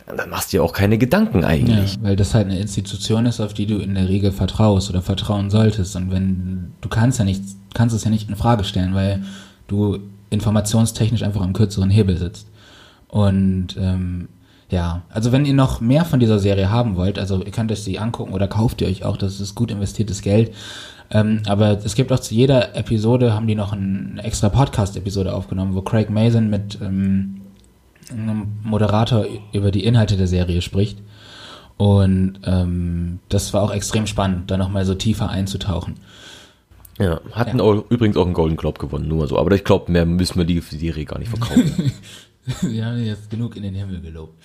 [0.07, 1.97] dann machst du dir auch keine Gedanken Ja, eigentlich.
[2.01, 5.49] weil das halt eine Institution ist, auf die du in der Regel vertraust oder vertrauen
[5.49, 5.95] solltest.
[5.95, 7.41] Und wenn du kannst ja nicht,
[7.73, 9.23] kannst es ja nicht in Frage stellen, weil
[9.67, 9.97] du
[10.29, 12.47] informationstechnisch einfach am kürzeren Hebel sitzt.
[13.07, 14.29] Und ähm,
[14.69, 17.81] ja, also wenn ihr noch mehr von dieser Serie haben wollt, also ihr könnt euch
[17.83, 20.53] sie angucken oder kauft ihr euch auch, das ist gut investiertes Geld.
[21.11, 25.33] Ähm, aber es gibt auch zu jeder Episode, haben die noch ein- eine extra Podcast-Episode
[25.33, 27.41] aufgenommen, wo Craig Mason mit ähm,
[28.11, 30.99] einem Moderator über die Inhalte der Serie spricht.
[31.77, 35.95] Und ähm, das war auch extrem spannend, da nochmal so tiefer einzutauchen.
[36.97, 39.37] Ja, hatten Auch, übrigens auch einen Golden Globe gewonnen, nur mal so.
[39.37, 41.91] Aber ich glaube, mehr müssen wir die Serie gar nicht verkaufen.
[42.61, 44.35] Wir haben jetzt genug in den Himmel gelobt.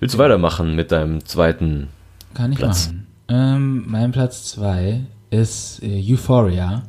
[0.00, 1.86] Willst du weitermachen mit deinem zweiten?
[2.34, 2.88] Kann ich Platz.
[2.88, 3.06] machen.
[3.28, 6.82] Ähm, mein Platz zwei ist äh, Euphoria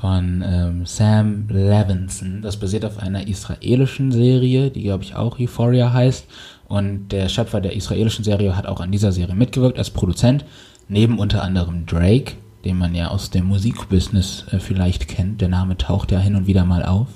[0.00, 2.40] von ähm, Sam Levinson.
[2.42, 6.26] Das basiert auf einer israelischen Serie, die glaube ich auch Euphoria heißt.
[6.68, 10.44] Und der Schöpfer der israelischen Serie hat auch an dieser Serie mitgewirkt als Produzent,
[10.88, 12.34] neben unter anderem Drake,
[12.64, 15.40] den man ja aus dem Musikbusiness äh, vielleicht kennt.
[15.40, 17.08] Der Name taucht ja hin und wieder mal auf.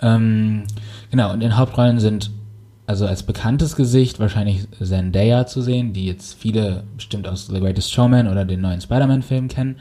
[0.00, 0.64] Ähm,
[1.10, 2.30] genau, und in Hauptrollen sind
[2.86, 7.92] also als bekanntes Gesicht wahrscheinlich Zendaya zu sehen, die jetzt viele bestimmt aus The Greatest
[7.92, 9.80] Showman oder den neuen Spider-Man-Film kennen.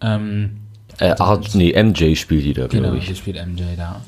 [0.00, 0.58] Ähm,
[0.98, 3.16] Äh, Art, nee, MJ spielt die da, genau, glaube ich.
[3.16, 4.00] spielt MJ da.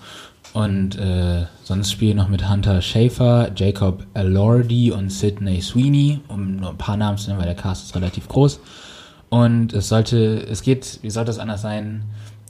[0.52, 6.70] Und äh, sonst spielen noch mit Hunter Schafer, Jacob Elordi und Sidney Sweeney, um nur
[6.70, 8.60] ein paar Namen zu nennen, weil der Cast ist relativ groß.
[9.28, 12.02] Und es sollte, es geht, wie sollte es anders sein,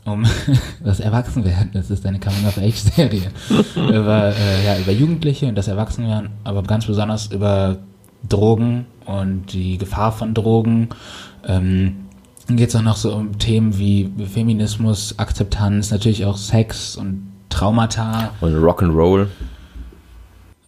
[0.07, 0.25] um
[0.85, 1.73] das Erwachsenwerden.
[1.75, 3.31] Das ist eine Coming-of-Age-Serie.
[3.77, 7.77] über, äh, ja, über Jugendliche und das Erwachsenwerden, aber ganz besonders über
[8.27, 10.89] Drogen und die Gefahr von Drogen.
[11.47, 11.97] Ähm,
[12.57, 18.31] geht es auch noch so um Themen wie Feminismus, Akzeptanz, natürlich auch Sex und Traumata.
[18.41, 19.27] Und Rock'n'Roll.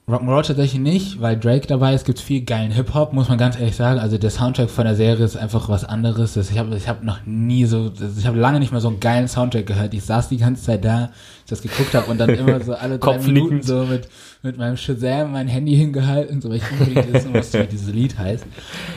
[0.08, 3.76] Rock'n'Roll tatsächlich nicht, weil Drake dabei ist, gibt viel geilen Hip-Hop, muss man ganz ehrlich
[3.76, 4.00] sagen.
[4.00, 6.36] Also der Soundtrack von der Serie ist einfach was anderes.
[6.36, 9.28] Ich habe ich hab noch nie so, ich habe lange nicht mehr so einen geilen
[9.28, 9.94] Soundtrack gehört.
[9.94, 11.10] Ich saß die ganze Zeit da,
[11.44, 14.08] ich das geguckt habe und dann immer so alle drei Minuten so mit,
[14.42, 18.18] mit meinem Shazam mein Handy hingehalten, so weil ich unbedingt wissen musste, wie dieses Lied
[18.18, 18.44] heißt.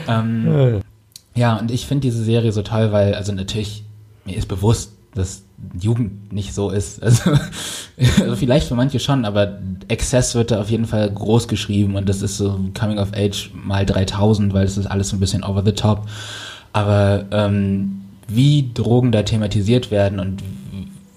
[0.08, 0.82] Ähm,
[1.36, 3.84] ja, und ich finde diese Serie so toll, weil, also natürlich,
[4.24, 5.42] mir ist bewusst, dass
[5.80, 7.02] Jugend nicht so ist.
[7.02, 7.30] Also,
[8.20, 12.08] also, vielleicht für manche schon, aber Exzess wird da auf jeden Fall groß geschrieben und
[12.08, 15.44] das ist so Coming of Age mal 3000, weil es ist alles so ein bisschen
[15.44, 16.06] over the top.
[16.72, 20.42] Aber ähm, wie Drogen da thematisiert werden und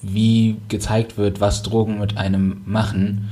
[0.01, 3.29] wie gezeigt wird, was Drogen mit einem machen,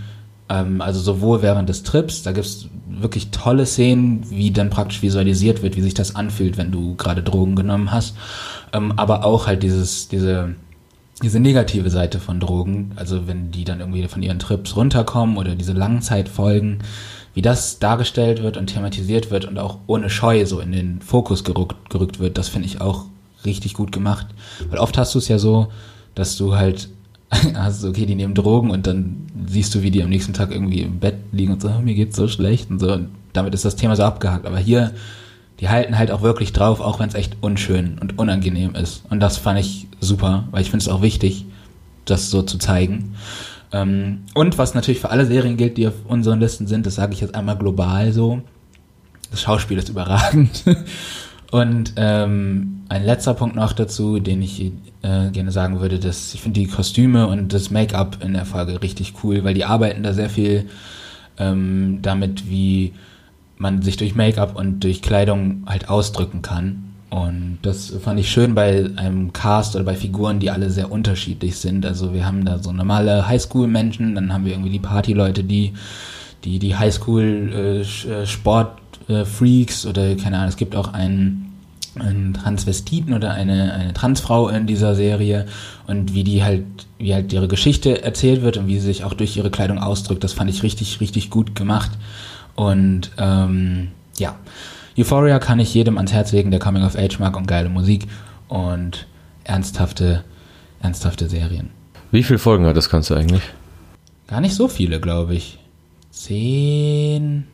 [0.49, 5.01] ähm, also sowohl während des Trips, da gibt es wirklich tolle Szenen, wie dann praktisch
[5.01, 8.15] visualisiert wird, wie sich das anfühlt, wenn du gerade Drogen genommen hast,
[8.73, 10.55] ähm, aber auch halt dieses, diese
[11.23, 15.55] diese negative Seite von Drogen, also wenn die dann irgendwie von ihren Trips runterkommen oder
[15.55, 16.79] diese Langzeitfolgen,
[17.33, 21.43] wie das dargestellt wird und thematisiert wird und auch ohne Scheu so in den Fokus
[21.43, 23.05] gerückt, gerückt wird, das finde ich auch
[23.45, 24.27] richtig gut gemacht.
[24.69, 25.67] Weil oft hast du es ja so,
[26.13, 26.89] dass du halt
[27.55, 30.81] hast, okay, die nehmen Drogen und dann siehst du, wie die am nächsten Tag irgendwie
[30.81, 32.91] im Bett liegen und so, oh, mir geht's so schlecht und so.
[32.93, 34.45] Und damit ist das Thema so abgehakt.
[34.45, 34.93] Aber hier
[35.59, 39.03] die halten halt auch wirklich drauf, auch wenn es echt unschön und unangenehm ist.
[39.09, 41.45] Und das fand ich super, weil ich finde es auch wichtig,
[42.05, 43.15] das so zu zeigen.
[43.71, 47.13] Ähm, und was natürlich für alle Serien gilt, die auf unseren Listen sind, das sage
[47.13, 48.41] ich jetzt einmal global so.
[49.31, 50.63] Das Schauspiel ist überragend.
[51.51, 56.41] und ähm, ein letzter Punkt noch dazu, den ich äh, gerne sagen würde, dass ich
[56.41, 60.13] finde die Kostüme und das Make-up in der Folge richtig cool, weil die arbeiten da
[60.13, 60.65] sehr viel
[61.37, 62.93] ähm, damit, wie
[63.57, 66.83] man sich durch Make-up und durch Kleidung halt ausdrücken kann.
[67.09, 71.57] Und das fand ich schön bei einem Cast oder bei Figuren, die alle sehr unterschiedlich
[71.57, 71.85] sind.
[71.85, 75.73] Also wir haben da so normale Highschool-Menschen, dann haben wir irgendwie die Party-Leute, die
[76.43, 81.53] die, die Highschool-Sport-Freaks äh, äh, oder keine Ahnung, es gibt auch einen,
[81.95, 85.45] einen Transvestiten oder eine, eine Transfrau in dieser Serie
[85.87, 86.65] und wie die halt,
[86.99, 90.23] wie halt ihre Geschichte erzählt wird und wie sie sich auch durch ihre Kleidung ausdrückt,
[90.23, 91.91] das fand ich richtig, richtig gut gemacht.
[92.55, 94.35] Und ähm, ja,
[94.97, 98.07] Euphoria kann ich jedem ans Herz legen, der Coming of Age mag und geile Musik
[98.47, 99.07] und
[99.43, 100.23] ernsthafte,
[100.81, 101.69] ernsthafte Serien.
[102.11, 103.43] Wie viele Folgen hat das Ganze eigentlich?
[104.27, 105.59] Gar nicht so viele, glaube ich.
[106.11, 107.45] Zehn.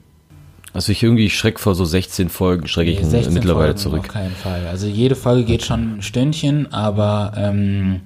[0.73, 3.99] Also ich irgendwie schreck vor so 16 Folgen, schrecke ich nee, mittlerweile Folgen zurück.
[3.99, 4.67] Auf keinen Fall.
[4.67, 8.01] Also jede Folge geht schon ein Stündchen, aber ähm,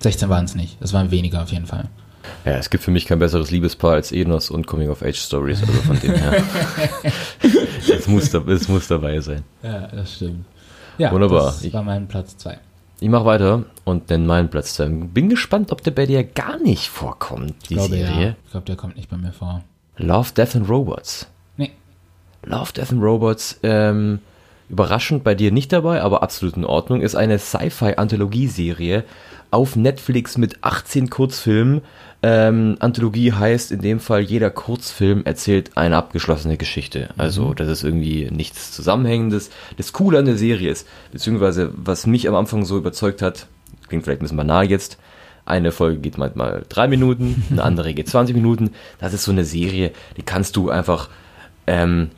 [0.00, 0.76] 16 waren es nicht.
[0.80, 1.88] Es waren weniger auf jeden Fall.
[2.44, 6.14] Ja, es gibt für mich kein besseres Liebespaar als Enos und Coming-of-Age-Stories, also von dem
[6.14, 6.42] her.
[7.88, 9.42] es, muss, es muss dabei sein.
[9.62, 10.44] Ja, das stimmt.
[10.98, 11.46] Ja, Wunderbar.
[11.46, 12.58] das war mein Platz 2.
[13.00, 14.88] Ich mache weiter und nenne meinen Platz 2.
[15.12, 18.26] Bin gespannt, ob der bei dir gar nicht vorkommt, die ich glaube, Serie.
[18.26, 18.34] Ja.
[18.44, 19.62] Ich glaube, der kommt nicht bei mir vor.
[19.96, 21.26] Love, Death and Robots.
[22.44, 24.20] Love, Death and Robots, ähm,
[24.68, 29.04] überraschend bei dir nicht dabei, aber absolut in Ordnung, ist eine Sci-Fi-Anthologie-Serie
[29.50, 31.82] auf Netflix mit 18 Kurzfilmen
[32.24, 37.10] ähm, Anthologie heißt in dem Fall, jeder Kurzfilm erzählt eine abgeschlossene Geschichte.
[37.16, 37.54] Also mhm.
[37.56, 39.50] das ist irgendwie nichts Zusammenhängendes.
[39.76, 43.48] Das Coole an der Serie ist, beziehungsweise was mich am Anfang so überzeugt hat,
[43.88, 44.98] klingt vielleicht ein bisschen banal jetzt,
[45.44, 48.70] eine Folge geht manchmal drei Minuten, eine andere geht 20 Minuten.
[49.00, 51.08] Das ist so eine Serie, die kannst du einfach
[51.66, 52.10] ähm,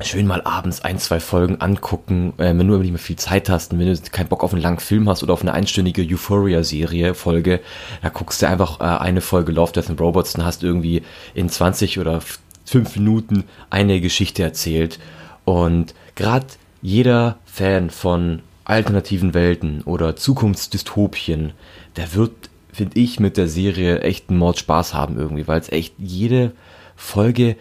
[0.00, 3.72] schön mal abends ein, zwei Folgen angucken, äh, wenn du nicht mehr viel Zeit hast
[3.72, 7.14] und wenn du keinen Bock auf einen langen Film hast oder auf eine einstündige Euphoria-Serie,
[7.14, 7.60] Folge,
[8.02, 11.02] da guckst du einfach äh, eine Folge Love, Death and Robots und hast irgendwie
[11.34, 12.20] in 20 oder
[12.64, 14.98] 5 Minuten eine Geschichte erzählt.
[15.44, 16.46] Und gerade
[16.82, 21.52] jeder Fan von alternativen Welten oder Zukunftsdystopien,
[21.96, 25.72] der wird, finde ich, mit der Serie echt einen Mord Spaß haben irgendwie, weil es
[25.72, 26.52] echt jede
[26.94, 27.56] Folge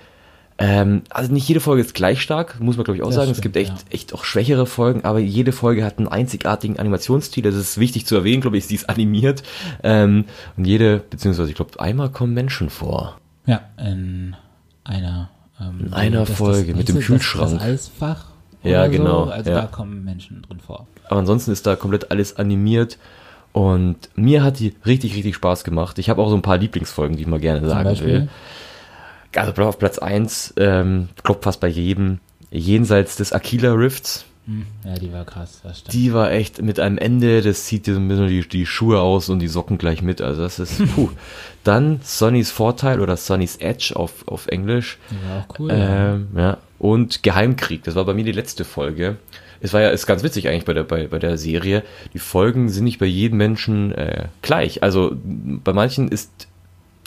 [0.59, 3.25] ähm, also nicht jede Folge ist gleich stark, muss man glaube ich auch das sagen.
[3.27, 3.91] Stimmt, es gibt echt, ja.
[3.91, 7.43] echt auch schwächere Folgen, aber jede Folge hat einen einzigartigen Animationsstil.
[7.43, 9.43] Das ist wichtig zu erwähnen, glaube ich, sie ist animiert.
[9.83, 13.19] Ähm, und jede, beziehungsweise ich glaube, einmal kommen Menschen vor.
[13.45, 14.35] Ja, in
[14.83, 15.29] einer,
[15.61, 17.59] ähm, in einer das, Folge das, mit dem Kühlschrank.
[17.59, 18.25] Das, Eisfach.
[18.63, 19.25] Ja, genau.
[19.25, 19.31] So.
[19.31, 19.61] Also ja.
[19.61, 20.87] da kommen Menschen drin vor.
[21.07, 22.97] Aber ansonsten ist da komplett alles animiert.
[23.53, 25.99] Und mir hat die richtig, richtig Spaß gemacht.
[25.99, 28.27] Ich habe auch so ein paar Lieblingsfolgen, die ich mal gerne sagen will
[29.37, 32.19] also auf Platz 1, ähm, glaube fast bei jedem,
[32.51, 34.25] jenseits des Aquila Rifts.
[34.45, 35.93] Hm, ja, die war krass, das stimmt.
[35.93, 39.01] Die war echt mit einem Ende, das zieht dir so ein bisschen die, die Schuhe
[39.01, 40.21] aus und die Socken gleich mit.
[40.21, 41.09] Also das ist, puh.
[41.63, 44.97] Dann Sonnys Vorteil oder Sonnys Edge auf, auf Englisch.
[45.11, 45.69] Die war auch cool.
[45.73, 46.41] Ähm, ja.
[46.41, 46.57] ja.
[46.79, 49.17] Und Geheimkrieg, das war bei mir die letzte Folge.
[49.59, 51.83] Es war ja, ist ganz witzig eigentlich bei der, bei, bei der Serie.
[52.13, 54.81] Die Folgen sind nicht bei jedem Menschen äh, gleich.
[54.83, 56.47] Also bei manchen ist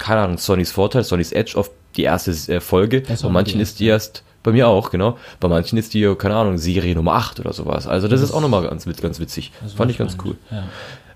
[0.00, 3.02] keine Ahnung, Sony's Vorteil, Sony's Edge auf die erste äh, Folge.
[3.22, 5.18] Bei manchen die ist die erst, bei mir auch, genau.
[5.40, 7.86] Bei manchen ist die, keine Ahnung, Serie Nummer 8 oder sowas.
[7.86, 9.52] Also das, Das ist auch nochmal ganz, ganz witzig.
[9.76, 10.36] Fand ich ganz cool.
[10.50, 10.64] Ja.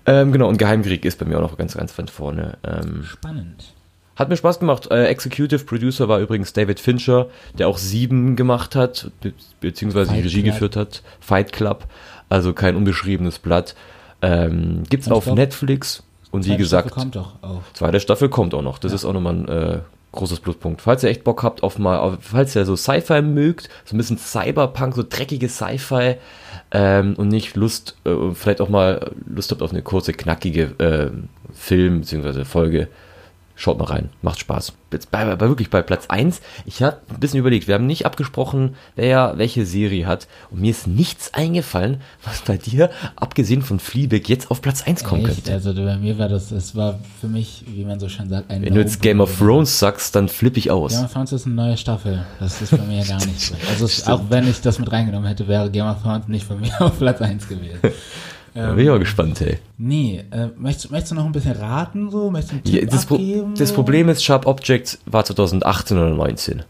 [0.07, 2.57] Ähm, genau, und Geheimkrieg ist bei mir auch noch ganz, ganz weit vorne.
[2.63, 3.73] Ähm, Spannend.
[4.15, 4.91] hat mir Spaß gemacht.
[4.91, 10.17] Äh, Executive Producer war übrigens David Fincher, der auch Sieben gemacht hat, be beziehungsweise die
[10.17, 10.53] Fight Regie Club.
[10.53, 11.01] geführt hat.
[11.19, 11.85] Fight Club,
[12.29, 13.73] also kein unbeschriebenes Blatt.
[14.21, 15.25] Ähm, gibt's auf.
[15.25, 16.93] Netflix und wie gesagt,
[17.73, 18.77] zweite Staffel kommt auch noch.
[18.77, 18.95] Das Ja.
[18.97, 19.79] ist auch nochmal ein äh,
[20.15, 20.81] großes Pluspunkt.
[20.81, 23.97] Falls ihr echt Bock habt auf mal, auf, falls ihr so Sci-Fi mögt, so ein
[23.97, 26.15] bisschen Cyberpunk, so dreckige Sci-Fi
[26.71, 31.11] ähm, und nicht Lust, äh, vielleicht auch mal Lust habt auf eine kurze, knackige äh,
[31.53, 32.43] Film- bzw.
[32.45, 32.87] Folge,
[33.55, 34.09] schaut mal rein.
[34.21, 34.73] Macht Spaß.
[34.91, 38.05] Jetzt bei, bei, wirklich bei Platz 1, ich habe ein bisschen überlegt, wir haben nicht
[38.05, 43.79] abgesprochen, wer welche Serie hat und mir ist nichts eingefallen, was bei dir, abgesehen von
[43.79, 45.35] Fleabag, jetzt auf Platz 1 kommen Echt?
[45.35, 45.53] könnte.
[45.53, 48.61] Also bei mir war das, es war für mich, wie man so schön sagt, ein
[48.61, 49.37] Wenn du jetzt Game of.
[49.37, 50.93] Thrones sagst, dann flippe ich aus.
[50.93, 52.25] Game of Thrones ist eine neue Staffel.
[52.39, 53.55] Das ist bei mir ja gar nicht so.
[53.69, 56.59] Also es, auch wenn ich das mit reingenommen hätte, wäre Game of Thrones nicht von
[56.59, 57.79] mir auf Platz 1 gewesen.
[58.55, 59.57] Da bin ich mal gespannt, hey.
[59.77, 62.31] Nee, äh, möchtest, möchtest du noch ein bisschen raten so?
[62.31, 63.75] Möchtest Ja, das, Pro abgeben, das so?
[63.75, 66.63] Problem ist, Sharp Objects war 2018 oder 19.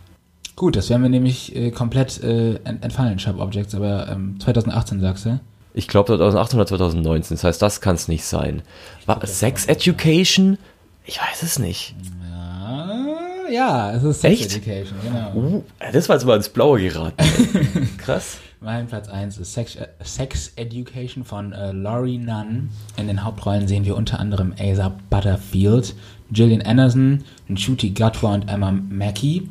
[0.55, 4.99] Gut, das wäre mir nämlich äh, komplett äh, ent- entfallen, Sharp Objects, aber ähm, 2018
[4.99, 5.39] sagst du?
[5.75, 7.35] Ich glaube 2018 oder 2019.
[7.37, 8.61] Das heißt, das kann es nicht sein.
[9.05, 10.57] War Sex Education?
[11.05, 11.93] Ich weiß es nicht.
[12.23, 14.55] Ja, ja, es ist Sex Echt?
[14.57, 15.33] Education, genau.
[15.35, 17.15] Uh, das war jetzt mal ins Blaue geraten.
[17.17, 17.87] ey.
[17.97, 18.37] Krass.
[18.61, 22.69] Mein Platz 1 ist Sex, Sex Education von äh, Laurie Nunn.
[22.97, 25.95] In den Hauptrollen sehen wir unter anderem Asa Butterfield,
[26.31, 29.49] Gillian Anderson, Nchuti Gatwa und Emma Mackey.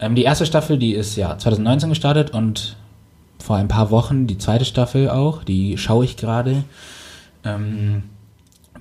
[0.00, 2.76] Ähm, die erste Staffel, die ist ja 2019 gestartet und
[3.38, 5.44] vor ein paar Wochen die zweite Staffel auch.
[5.44, 6.64] Die schaue ich gerade.
[7.44, 8.02] Ähm,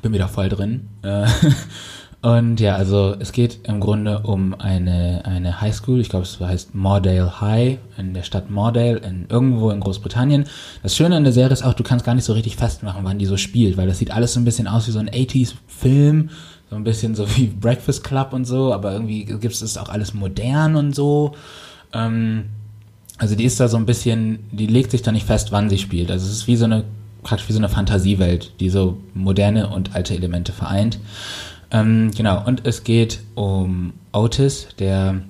[0.02, 0.90] bin wieder voll drin.
[1.04, 1.28] Äh,
[2.22, 6.76] und ja, also es geht im Grunde um eine, eine Highschool, ich glaube es heißt
[6.76, 10.44] Mordale High, in der Stadt Mordale, in, irgendwo in Großbritannien.
[10.84, 13.20] Das Schöne an der Serie ist auch, du kannst gar nicht so richtig festmachen, wann
[13.20, 16.30] die so spielt, weil das sieht alles so ein bisschen aus wie so ein 80s-Film,
[16.70, 20.14] so ein bisschen so wie Breakfast Club und so, aber irgendwie gibt es auch alles
[20.14, 21.36] modern und so.
[21.94, 22.46] Ähm,
[23.18, 25.78] also die ist da so ein bisschen, die legt sich da nicht fest, wann sie
[25.78, 26.12] spielt.
[26.12, 26.84] Also es ist wie so eine,
[27.24, 31.00] praktisch wie so eine Fantasiewelt, die so moderne und alte Elemente vereint.
[31.72, 35.22] Ähm, genau, und es geht um Otis, der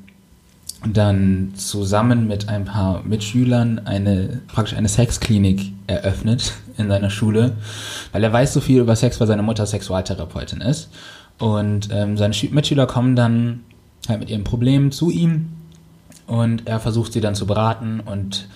[0.85, 7.57] dann zusammen mit ein paar Mitschülern eine, praktisch eine Sexklinik eröffnet in seiner Schule,
[8.13, 10.89] weil er weiß so viel über Sex, weil seine Mutter Sexualtherapeutin ist.
[11.37, 13.61] Und ähm, seine Schü- Mitschüler kommen dann
[14.07, 15.49] halt mit ihren Problemen zu ihm
[16.27, 18.47] und er versucht sie dann zu beraten und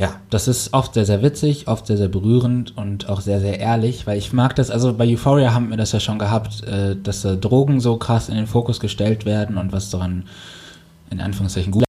[0.00, 3.60] ja, das ist oft sehr, sehr witzig, oft sehr, sehr berührend und auch sehr, sehr
[3.60, 6.96] ehrlich, weil ich mag das, also bei Euphoria haben wir das ja schon gehabt, äh,
[6.96, 10.24] dass da Drogen so krass in den Fokus gestellt werden und was daran
[11.10, 11.84] in Anführungszeichen gut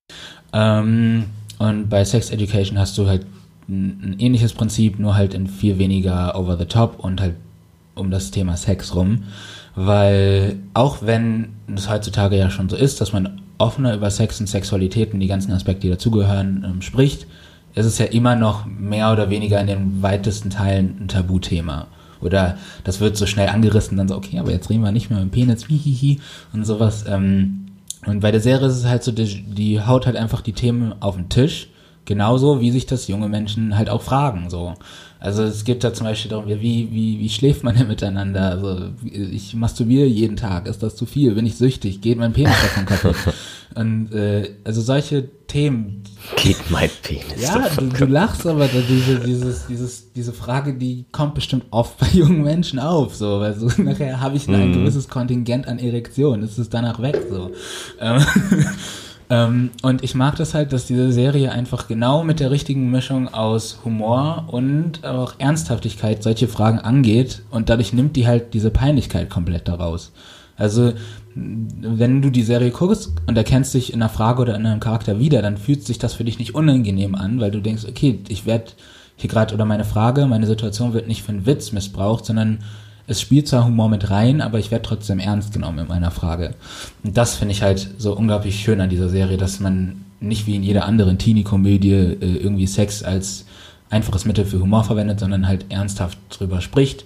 [0.54, 1.26] ähm,
[1.58, 3.26] und bei Sex Education hast du halt
[3.70, 7.36] ein, ein ähnliches Prinzip, nur halt in viel weniger over the top und halt
[7.96, 9.24] um das Thema Sex rum.
[9.76, 14.48] Weil auch wenn es heutzutage ja schon so ist, dass man offener über Sex und
[14.48, 17.28] Sexualität und die ganzen Aspekte, die dazugehören, ähm, spricht,
[17.74, 21.88] ist es ja immer noch mehr oder weniger in den weitesten Teilen ein Tabuthema.
[22.22, 25.20] Oder das wird so schnell angerissen, dann so, okay, aber jetzt reden wir nicht mehr
[25.20, 26.20] mit dem Penis, hihihi
[26.54, 27.06] und sowas.
[27.08, 27.66] Ähm,
[28.06, 30.94] und bei der Serie ist es halt so, die, die haut halt einfach die Themen
[31.02, 31.70] auf den Tisch,
[32.06, 34.50] genauso wie sich das junge Menschen halt auch fragen.
[34.50, 34.74] So.
[35.20, 36.60] Also es geht da zum Beispiel darum, wie,
[36.92, 38.50] wie, wie schläft man denn miteinander?
[38.52, 41.36] Also ich masturbiere jeden Tag, ist das zu viel?
[41.36, 42.02] Bin ich süchtig?
[42.02, 43.16] Geht mein Penis davon kaputt?
[43.76, 46.04] Und äh, also solche Themen,
[46.36, 51.06] Geht mein Penis ja, davon du, du lachst, aber diese, dieses, dieses, diese Frage, die
[51.12, 54.74] kommt bestimmt oft bei jungen Menschen auf, so, weil so nachher habe ich ein Mhm.
[54.74, 57.52] gewisses Kontingent an Erektion, ist es danach weg, so.
[58.02, 58.22] Ähm,
[59.32, 63.34] ähm, und ich mag das halt, dass diese Serie einfach genau mit der richtigen Mischung
[63.34, 69.30] aus Humor und auch Ernsthaftigkeit solche Fragen angeht und dadurch nimmt die halt diese Peinlichkeit
[69.30, 70.12] komplett daraus.
[70.58, 70.92] Also,
[71.34, 75.18] wenn du die Serie guckst und erkennst dich in einer Frage oder in einem Charakter
[75.18, 78.46] wieder, dann fühlt sich das für dich nicht unangenehm an, weil du denkst, okay, ich
[78.46, 78.74] werde
[79.16, 82.60] hier gerade, oder meine Frage, meine Situation wird nicht für einen Witz missbraucht, sondern
[83.12, 86.56] es spielt zwar Humor mit rein, aber ich werde trotzdem ernst genommen in meiner Frage.
[87.04, 90.56] Und das finde ich halt so unglaublich schön an dieser Serie, dass man nicht wie
[90.56, 93.46] in jeder anderen Teenie-Komödie äh, irgendwie Sex als
[93.90, 97.06] einfaches Mittel für Humor verwendet, sondern halt ernsthaft drüber spricht.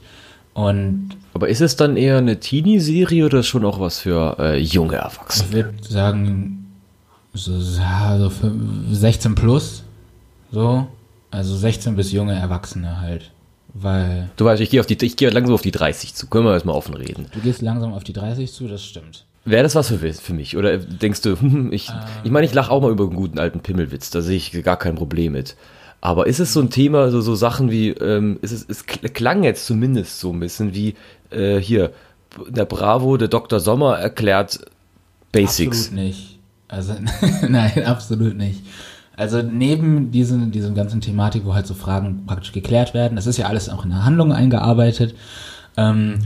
[0.54, 4.98] Und Aber ist es dann eher eine Teenie-Serie oder schon auch was für äh, junge
[4.98, 5.50] Erwachsene?
[5.50, 6.68] Ich würde sagen,
[7.34, 8.54] so, so für
[8.92, 9.84] 16 plus.
[10.52, 10.88] So.
[11.32, 13.32] Also 16 bis junge Erwachsene halt.
[13.78, 16.28] Weil Du weißt, ich gehe auf die, ich gehe langsam auf die 30 zu.
[16.28, 17.28] Können wir erstmal offen reden.
[17.34, 19.26] du gehst langsam auf die 30 zu, das stimmt.
[19.44, 20.56] Wäre das was für, für mich?
[20.56, 21.92] Oder denkst du, hm, ich,
[22.24, 24.78] ich meine, ich lache auch mal über einen guten alten Pimmelwitz, da sehe ich gar
[24.78, 25.58] kein Problem mit.
[26.00, 29.44] Aber ist es so ein Thema, so, so Sachen wie, ähm, ist es, es klang
[29.44, 30.96] jetzt zumindest so ein bisschen wie
[31.32, 31.92] äh, hier,
[32.48, 33.60] der Bravo, der Dr.
[33.60, 34.60] Sommer erklärt
[35.32, 35.88] Basics.
[35.88, 36.40] Absolut nicht.
[36.68, 36.96] Also,
[37.50, 38.62] nein, absolut nicht.
[39.18, 43.38] Also neben diesen, diesem ganzen Thematik, wo halt so Fragen praktisch geklärt werden, das ist
[43.38, 45.16] ja alles auch in der Handlung eingearbeitet,
[45.78, 46.20] ähm,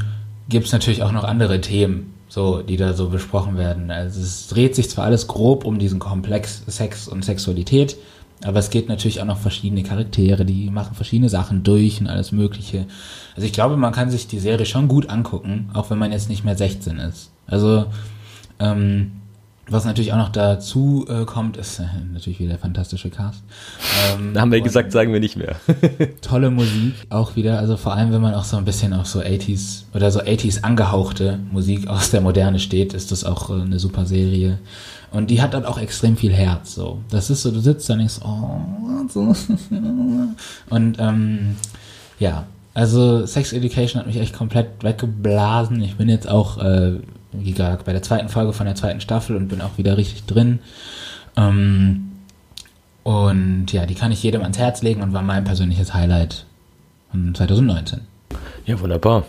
[0.49, 3.91] gibt es natürlich auch noch andere Themen, so, die da so besprochen werden.
[3.91, 7.95] Also es dreht sich zwar alles grob um diesen Komplex Sex und Sexualität,
[8.43, 12.31] aber es geht natürlich auch noch verschiedene Charaktere, die machen verschiedene Sachen durch und alles
[12.31, 12.85] Mögliche.
[13.35, 16.29] Also ich glaube, man kann sich die Serie schon gut angucken, auch wenn man jetzt
[16.29, 17.29] nicht mehr 16 ist.
[17.45, 17.85] Also
[18.59, 19.11] ähm,
[19.71, 23.43] was natürlich auch noch dazu äh, kommt, ist äh, natürlich wieder der fantastische Cast.
[24.13, 25.55] Ähm, da haben wir gesagt, sagen wir nicht mehr.
[26.21, 29.19] tolle Musik auch wieder, also vor allem, wenn man auch so ein bisschen auf so
[29.19, 33.79] 80s oder so 80s angehauchte Musik aus der Moderne steht, ist das auch äh, eine
[33.79, 34.59] super Serie.
[35.11, 36.99] Und die hat dann auch extrem viel Herz, so.
[37.09, 38.61] Das ist so, du sitzt da und denkst, oh,
[39.09, 39.35] so.
[40.69, 41.55] Und, ähm,
[42.19, 42.45] ja.
[42.75, 45.81] Also Sex Education hat mich echt komplett weggeblasen.
[45.81, 46.99] Ich bin jetzt auch äh,
[47.31, 50.25] wie gesagt, bei der zweiten Folge von der zweiten Staffel und bin auch wieder richtig
[50.25, 50.59] drin.
[51.37, 52.11] Ähm,
[53.03, 56.45] und ja, die kann ich jedem ans Herz legen und war mein persönliches Highlight
[57.11, 58.01] von 2019.
[58.65, 59.25] Ja, wunderbar.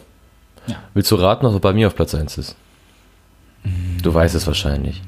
[0.66, 0.76] Ja.
[0.94, 2.56] Willst du raten, was bei mir auf Platz 1 ist?
[4.02, 5.02] Du weißt es wahrscheinlich.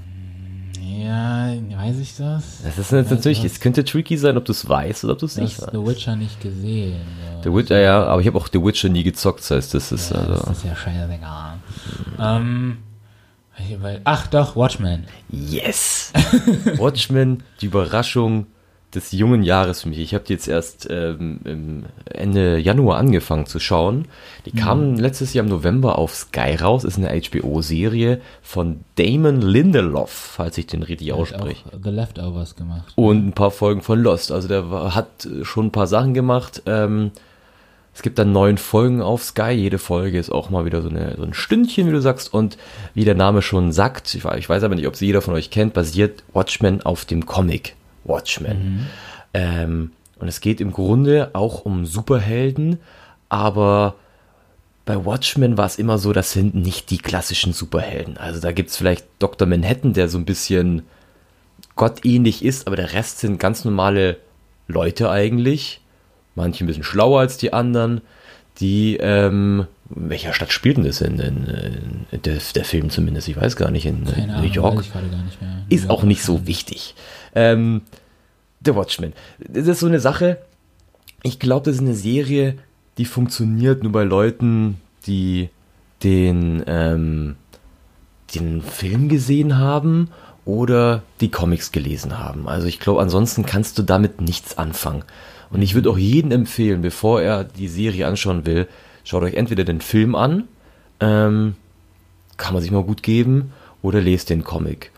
[1.02, 2.62] Ja, weiß ich das?
[2.64, 5.36] Das ist natürlich, es könnte tricky sein, ob du es weißt oder ob du es
[5.36, 5.72] nicht weißt.
[5.72, 7.00] The Witcher nicht gesehen.
[7.24, 7.42] Ja.
[7.42, 10.10] The Witcher, ja, aber ich habe auch The Witcher nie gezockt, das heißt, das ist
[10.10, 10.34] ja, also.
[10.34, 11.54] Das ist ja scheißegal.
[12.18, 12.78] Ähm,
[14.04, 15.06] ach doch, Watchmen.
[15.30, 16.12] Yes!
[16.76, 18.46] Watchmen, die Überraschung
[18.94, 19.98] des jungen Jahres für mich.
[19.98, 24.06] Ich habe die jetzt erst ähm, Ende Januar angefangen zu schauen.
[24.44, 24.96] Die kam mhm.
[24.96, 26.84] letztes Jahr im November auf Sky raus.
[26.84, 31.64] Ist eine HBO-Serie von Damon Lindelof, falls ich den richtig ausspreche.
[31.82, 32.92] The Leftovers gemacht.
[32.96, 34.30] Und ein paar Folgen von Lost.
[34.30, 36.62] Also der war, hat schon ein paar Sachen gemacht.
[36.66, 37.12] Ähm,
[37.94, 39.50] es gibt dann neun Folgen auf Sky.
[39.52, 42.32] Jede Folge ist auch mal wieder so, eine, so ein Stündchen, wie du sagst.
[42.32, 42.58] Und
[42.94, 45.50] wie der Name schon sagt, ich, ich weiß aber nicht, ob sie jeder von euch
[45.50, 47.74] kennt, basiert Watchmen auf dem Comic
[48.04, 48.58] Watchmen.
[48.58, 48.86] Mhm.
[49.34, 52.78] Ähm, und es geht im Grunde auch um Superhelden,
[53.28, 53.96] aber
[54.84, 58.16] bei Watchmen war es immer so, das sind nicht die klassischen Superhelden.
[58.16, 59.46] Also da gibt es vielleicht Dr.
[59.46, 60.82] Manhattan, der so ein bisschen
[61.76, 64.18] gottähnlich ist, aber der Rest sind ganz normale
[64.66, 65.80] Leute eigentlich.
[66.34, 68.00] Manche ein bisschen schlauer als die anderen,
[68.58, 73.28] die, ähm, in welcher Stadt spielt denn das in, in, in der, der, Film zumindest?
[73.28, 74.84] Ich weiß gar nicht, in Keine New York.
[75.68, 76.94] Ist auch nicht so wichtig.
[77.34, 77.82] Ähm,
[78.64, 79.12] The Watchmen.
[79.38, 80.38] Das ist so eine Sache.
[81.22, 82.56] Ich glaube, das ist eine Serie,
[82.98, 85.50] die funktioniert nur bei Leuten, die
[86.02, 87.36] den, ähm,
[88.34, 90.08] den Film gesehen haben
[90.44, 92.48] oder die Comics gelesen haben.
[92.48, 95.04] Also ich glaube, ansonsten kannst du damit nichts anfangen.
[95.50, 98.68] Und ich würde auch jedem empfehlen, bevor er die Serie anschauen will,
[99.04, 100.48] schaut euch entweder den Film an,
[101.00, 101.54] ähm,
[102.36, 103.52] kann man sich mal gut geben,
[103.82, 104.91] oder lest den Comic.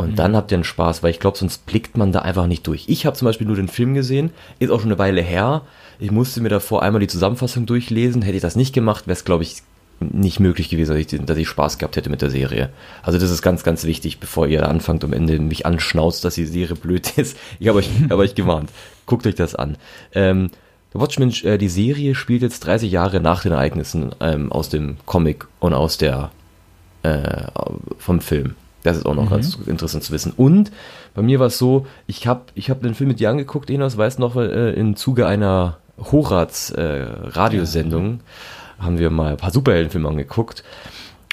[0.00, 0.16] Und mhm.
[0.16, 2.84] dann habt ihr einen Spaß, weil ich glaube, sonst blickt man da einfach nicht durch.
[2.88, 5.62] Ich habe zum Beispiel nur den Film gesehen, ist auch schon eine Weile her.
[5.98, 8.22] Ich musste mir davor einmal die Zusammenfassung durchlesen.
[8.22, 9.62] Hätte ich das nicht gemacht, wäre es, glaube ich,
[10.00, 12.70] nicht möglich gewesen, dass ich, dass ich Spaß gehabt hätte mit der Serie.
[13.02, 16.46] Also das ist ganz, ganz wichtig, bevor ihr anfangt am Ende mich anschnauzt, dass die
[16.46, 17.36] Serie blöd ist.
[17.58, 18.70] Ich habe euch, hab euch gewarnt.
[19.04, 19.76] Guckt euch das an.
[20.14, 20.50] Ähm,
[20.94, 25.46] Watchmen, äh, die Serie spielt jetzt 30 Jahre nach den Ereignissen ähm, aus dem Comic
[25.60, 26.30] und aus der
[27.02, 27.48] äh,
[27.98, 28.54] vom Film.
[28.82, 29.30] Das ist auch noch mhm.
[29.30, 30.32] ganz interessant zu wissen.
[30.36, 30.70] Und
[31.14, 33.96] bei mir war es so, ich habe ich hab den Film mit dir angeguckt, Enos,
[33.96, 38.18] weiß noch, äh, im Zuge einer Horaz-Radiosendung äh,
[38.82, 40.64] haben wir mal ein paar Superheldenfilme angeguckt.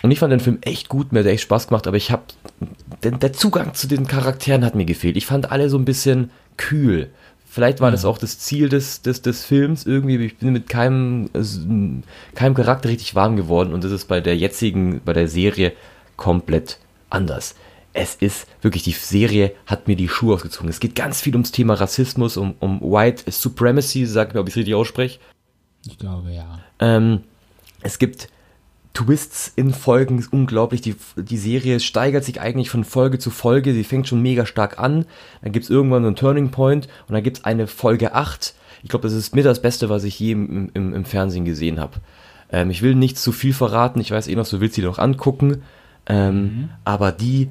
[0.03, 2.23] Und ich fand den Film echt gut, mir hat echt Spaß gemacht, aber ich habe,
[3.03, 5.17] der, der Zugang zu den Charakteren hat mir gefehlt.
[5.17, 7.09] Ich fand alle so ein bisschen kühl.
[7.49, 7.93] Vielleicht war ja.
[7.93, 10.17] das auch das Ziel des, des, des Films irgendwie.
[10.17, 11.31] Ich bin mit keinem,
[12.35, 15.73] keinem Charakter richtig warm geworden und das ist bei der jetzigen, bei der Serie
[16.17, 16.77] komplett
[17.09, 17.55] anders.
[17.93, 20.69] Es ist wirklich, die Serie hat mir die Schuhe ausgezogen.
[20.69, 24.53] Es geht ganz viel ums Thema Rassismus, um, um White Supremacy, sag mir, ob ich
[24.53, 25.19] es richtig ausspreche.
[25.85, 26.59] Ich glaube, ja.
[26.79, 27.21] Ähm,
[27.81, 28.29] es gibt
[28.93, 30.81] Twists in Folgen, ist unglaublich.
[30.81, 33.73] Die, die Serie steigert sich eigentlich von Folge zu Folge.
[33.73, 35.05] Sie fängt schon mega stark an.
[35.41, 38.55] Dann gibt es irgendwann so einen Turning Point und dann gibt es eine Folge 8.
[38.83, 41.79] Ich glaube, das ist mir das Beste, was ich je im, im, im Fernsehen gesehen
[41.79, 41.99] habe.
[42.51, 43.99] Ähm, ich will nicht zu viel verraten.
[43.99, 45.61] Ich weiß eh noch, du willst sie noch angucken.
[46.07, 46.69] Ähm, mhm.
[46.83, 47.49] Aber die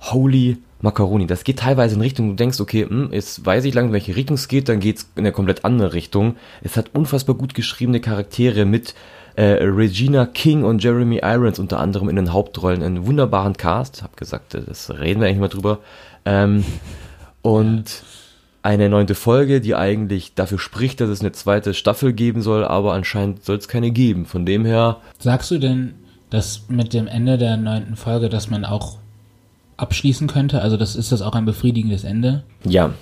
[0.00, 3.92] Holy Macaroni, das geht teilweise in Richtung, du denkst, okay, hm, jetzt weiß ich langsam,
[3.92, 6.36] welche Richtung es geht, dann geht es in eine komplett andere Richtung.
[6.62, 8.94] Es hat unfassbar gut geschriebene Charaktere mit
[9.38, 14.02] Äh, Regina King und Jeremy Irons unter anderem in den Hauptrollen, einen wunderbaren Cast.
[14.02, 15.78] Hab gesagt, das reden wir eigentlich mal drüber.
[16.24, 16.64] Ähm,
[17.42, 18.02] und
[18.62, 22.94] eine neunte Folge, die eigentlich dafür spricht, dass es eine zweite Staffel geben soll, aber
[22.94, 24.26] anscheinend soll es keine geben.
[24.26, 24.96] Von dem her.
[25.20, 25.94] Sagst du denn,
[26.30, 28.98] dass mit dem Ende der neunten Folge, dass man auch
[29.76, 30.60] abschließen könnte?
[30.60, 32.42] Also das ist das auch ein befriedigendes Ende?
[32.64, 32.92] Ja.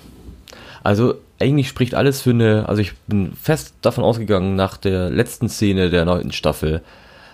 [0.83, 5.49] Also eigentlich spricht alles für eine, also ich bin fest davon ausgegangen, nach der letzten
[5.49, 6.81] Szene der neunten Staffel.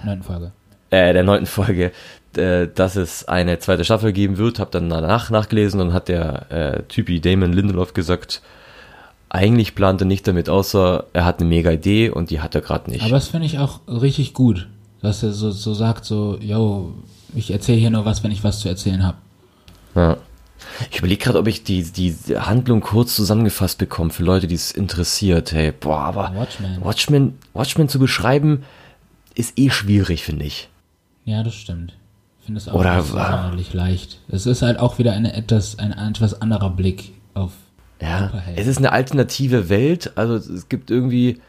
[0.04, 0.52] Neunten Folge.
[0.90, 1.92] Äh, der neunten Folge,
[2.36, 6.52] äh, dass es eine zweite Staffel geben wird, habe dann danach nachgelesen und hat der
[6.52, 8.42] äh, Typi Damon Lindelof gesagt,
[9.30, 12.92] eigentlich plante nicht damit, außer er hat eine mega Idee und die hat er gerade
[12.92, 13.02] nicht.
[13.02, 14.68] Aber das finde ich auch richtig gut,
[15.04, 16.94] dass er so, so sagt, so, yo,
[17.36, 19.18] ich erzähle hier nur was, wenn ich was zu erzählen habe.
[19.96, 20.18] Ja.
[20.90, 24.72] Ich überlege gerade, ob ich die, die Handlung kurz zusammengefasst bekomme für Leute, die es
[24.72, 25.52] interessiert.
[25.52, 26.82] Hey, boah, aber Watchmen.
[26.82, 28.64] Watchmen, Watchmen zu beschreiben,
[29.36, 30.70] ist eh schwierig, finde ich.
[31.26, 31.98] Ja, das stimmt.
[32.40, 34.22] Ich finde es auch Oder nicht leicht.
[34.30, 37.52] Es ist halt auch wieder eine etwas, ein etwas anderer Blick auf
[38.00, 40.14] Ja, es ist eine alternative Welt.
[40.16, 41.42] Also es gibt irgendwie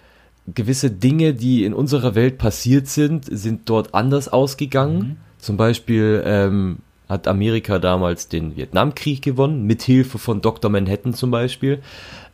[0.52, 5.16] gewisse Dinge, die in unserer Welt passiert sind, sind dort anders ausgegangen.
[5.38, 6.78] Zum Beispiel ähm,
[7.08, 10.70] hat Amerika damals den Vietnamkrieg gewonnen, mit Hilfe von Dr.
[10.70, 11.80] Manhattan zum Beispiel.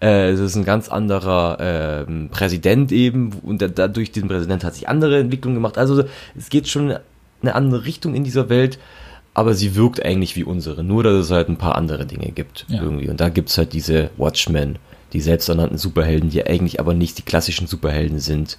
[0.01, 1.59] Äh, es ist ein ganz anderer
[2.09, 5.77] ähm, Präsident eben und da- dadurch den Präsident hat sich andere Entwicklungen gemacht.
[5.79, 6.05] Also
[6.37, 6.95] es geht schon
[7.43, 8.79] eine andere Richtung in dieser Welt,
[9.35, 12.67] aber sie wirkt eigentlich wie unsere, nur dass es halt ein paar andere Dinge gibt
[12.69, 12.83] Ja.
[12.83, 13.09] irgendwie.
[13.09, 14.77] Und da gibt's halt diese Watchmen,
[15.13, 18.59] die selbsternannten Superhelden, die eigentlich aber nicht die klassischen Superhelden sind.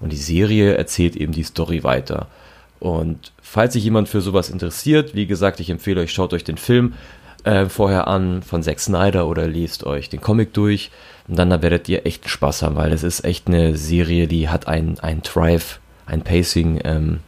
[0.00, 2.28] Und die Serie erzählt eben die Story weiter.
[2.78, 6.56] Und falls sich jemand für sowas interessiert, wie gesagt, ich empfehle euch, schaut euch den
[6.56, 6.94] Film
[7.44, 10.90] äh, vorher an von Zack Snyder oder lest euch den Comic durch.
[11.28, 14.48] Und dann da werdet ihr echt Spaß haben, weil es ist echt eine Serie, die
[14.48, 16.80] hat ein, ein Drive, ein Pacing.
[16.84, 17.20] Ähm,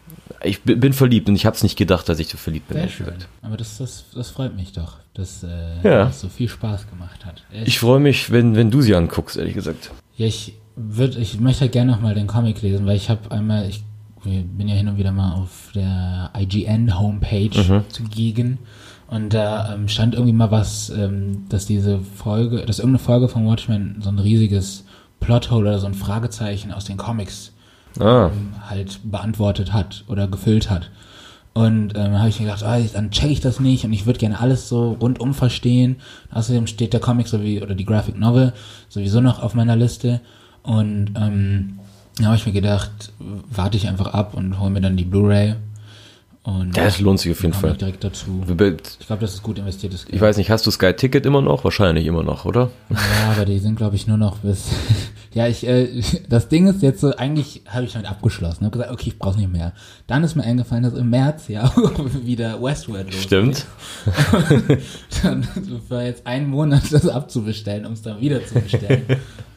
[0.44, 2.78] ich bin, verliebt und ich habe es nicht gedacht, dass ich so verliebt bin.
[2.78, 3.06] Sehr schön.
[3.06, 3.28] gesagt.
[3.42, 5.48] Aber das, das, das freut mich doch, dass äh,
[5.82, 6.04] Ja.
[6.06, 7.42] das so viel Spaß gemacht hat.
[7.52, 7.68] Echt.
[7.68, 9.90] Ich freue mich, wenn, wenn du sie anguckst, ehrlich gesagt.
[10.16, 13.68] ja, ich würd, ich möchte halt gerne nochmal den Comic lesen, weil ich habe einmal,
[13.68, 13.82] ich
[14.24, 18.58] bin ja hin und wieder mal auf der IGN Homepage zugegen
[19.08, 23.44] und da ähm, stand irgendwie mal was, ähm, dass diese Folge, dass irgendeine Folge von
[23.46, 24.84] Watchmen so ein riesiges
[25.20, 27.51] Plothole oder so ein Fragezeichen aus den Comics
[28.00, 30.90] Ah, ähm, halt beantwortet hat oder gefüllt hat.
[31.54, 34.18] Und ähm, habe ich mir gedacht, ah, dann check ich das nicht und ich würde
[34.18, 35.96] gerne alles so rundum verstehen.
[36.32, 38.54] Außerdem steht der Comic sowie oder die Graphic Novel
[38.88, 40.20] sowieso noch auf meiner Liste.
[40.62, 41.78] Und ähm,
[42.18, 43.12] da habe ich mir gedacht,
[43.50, 45.56] warte ich einfach ab und hole mir dann die Blu-ray.
[46.44, 47.74] Und das lohnt sich auf jeden Fall.
[47.74, 48.42] direkt dazu.
[48.44, 48.50] Ich
[49.00, 50.20] Ich glaube, das ist gut investiertes Geld.
[50.20, 51.62] weiß nicht, hast du Sky Ticket immer noch?
[51.62, 52.70] Wahrscheinlich immer noch, oder?
[52.90, 52.96] Ja,
[53.36, 54.70] aber die sind, glaube ich, nur noch bis.
[55.34, 58.64] Ja, ich, äh, das Ding ist jetzt so, eigentlich habe ich damit abgeschlossen.
[58.64, 59.72] Habe gesagt, okay, ich brauche nicht mehr.
[60.06, 61.76] Dann ist mir eingefallen, dass im März ja auch
[62.24, 63.22] wieder Westworld losgeht.
[63.22, 63.66] Stimmt.
[65.22, 65.46] Dann
[65.88, 69.02] für jetzt einen Monat das abzubestellen, um es dann wieder zu bestellen.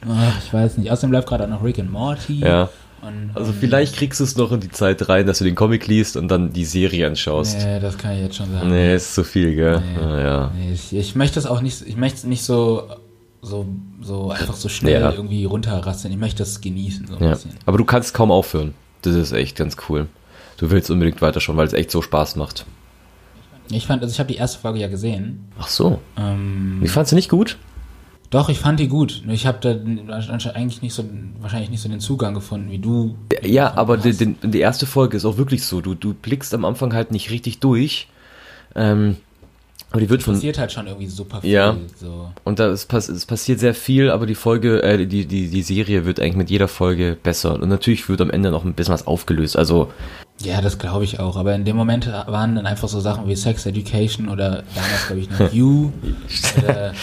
[0.07, 0.91] Ach, ich weiß nicht.
[0.91, 2.39] Außerdem läuft gerade auch noch Rick and Morty.
[2.39, 2.69] Ja.
[3.01, 5.85] Und, Also vielleicht kriegst du es noch in die Zeit rein, dass du den Comic
[5.87, 7.57] liest und dann die Serie anschaust.
[7.59, 8.69] Nee, das kann ich jetzt schon sagen.
[8.69, 9.79] Nee, ist zu viel, gell?
[9.79, 10.01] Nee.
[10.03, 10.51] Ah, ja.
[10.55, 12.83] Nee, ich, ich möchte das auch nicht, ich möchte es nicht so,
[13.45, 13.65] so,
[14.01, 15.11] so einfach so schnell Ja.
[15.11, 16.13] irgendwie runterrasseln.
[16.13, 17.37] Ich möchte das genießen, so ja.
[17.65, 18.73] Aber du kannst kaum aufhören.
[19.03, 20.07] Das ist echt ganz cool.
[20.57, 22.65] Du willst unbedingt weiterschauen, weil es echt so Spaß macht.
[23.69, 25.45] Ich fand, also ich habe die erste Folge ja gesehen.
[25.59, 25.99] Ach so.
[26.17, 27.57] Ähm, Wie fandst du nicht gut?
[28.31, 29.23] doch, ich fand die gut.
[29.29, 29.69] Ich habe da
[30.51, 31.05] eigentlich nicht so,
[31.39, 33.15] wahrscheinlich nicht so den Zugang gefunden wie du.
[33.43, 35.79] Ja, aber die, die, die erste Folge ist auch wirklich so.
[35.79, 38.07] Du, du blickst am Anfang halt nicht richtig durch.
[38.75, 39.17] Ähm,
[39.95, 40.33] aber die wird von.
[40.33, 41.51] passiert halt schon irgendwie super viel.
[41.51, 41.73] Ja.
[41.97, 42.29] So.
[42.43, 45.61] Und da ist, pass- es passiert sehr viel, aber die Folge, äh, die, die, die
[45.61, 47.53] Serie wird eigentlich mit jeder Folge besser.
[47.53, 49.55] Und natürlich wird am Ende noch ein bisschen was aufgelöst.
[49.57, 49.89] Also,
[50.43, 51.37] Ja, das glaube ich auch.
[51.37, 55.21] Aber in dem Moment waren dann einfach so Sachen wie Sex Education oder damals glaube
[55.21, 55.91] ich noch You
[56.61, 56.93] oder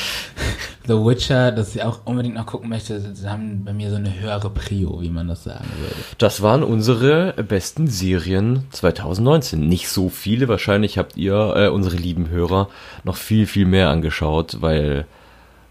[0.87, 3.01] The Witcher, dass ich auch unbedingt noch gucken möchte.
[3.15, 5.95] Sie haben bei mir so eine höhere Prio, wie man das sagen würde.
[6.19, 9.61] das waren unsere besten Serien 2019.
[9.69, 10.49] Nicht so viele.
[10.49, 12.69] Wahrscheinlich habt ihr, äh, unsere lieben Hörer,
[13.05, 15.07] noch viel, viel mehr angeschaut, weil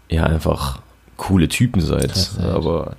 [0.08, 0.80] ihr einfach
[1.16, 2.14] coole Typen seid.
[2.14, 2.44] Seid.
[2.46, 2.96] Aber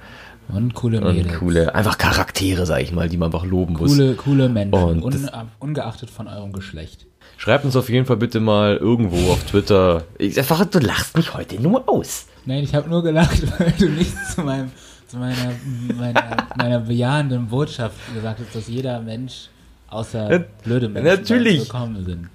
[0.49, 1.39] Und coole und Mädels.
[1.39, 3.91] coole, einfach Charaktere, sag ich mal, die man einfach loben muss.
[3.91, 7.05] Coole, coole Menschen, Und un, das- ungeachtet von eurem Geschlecht.
[7.43, 10.05] Schreibt uns auf jeden Fall bitte mal irgendwo auf Twitter.
[10.17, 12.27] Ich, einfach, du lachst mich heute nur aus.
[12.45, 14.71] Nein, ich habe nur gelacht, weil du nicht zu meinem
[15.07, 15.51] zu meiner,
[15.93, 19.49] meiner, meiner bejahenden Botschaft gesagt hast, dass jeder Mensch
[19.89, 21.59] außer Ja, blöde Menschen natürlich.
[21.59, 22.29] willkommen sind.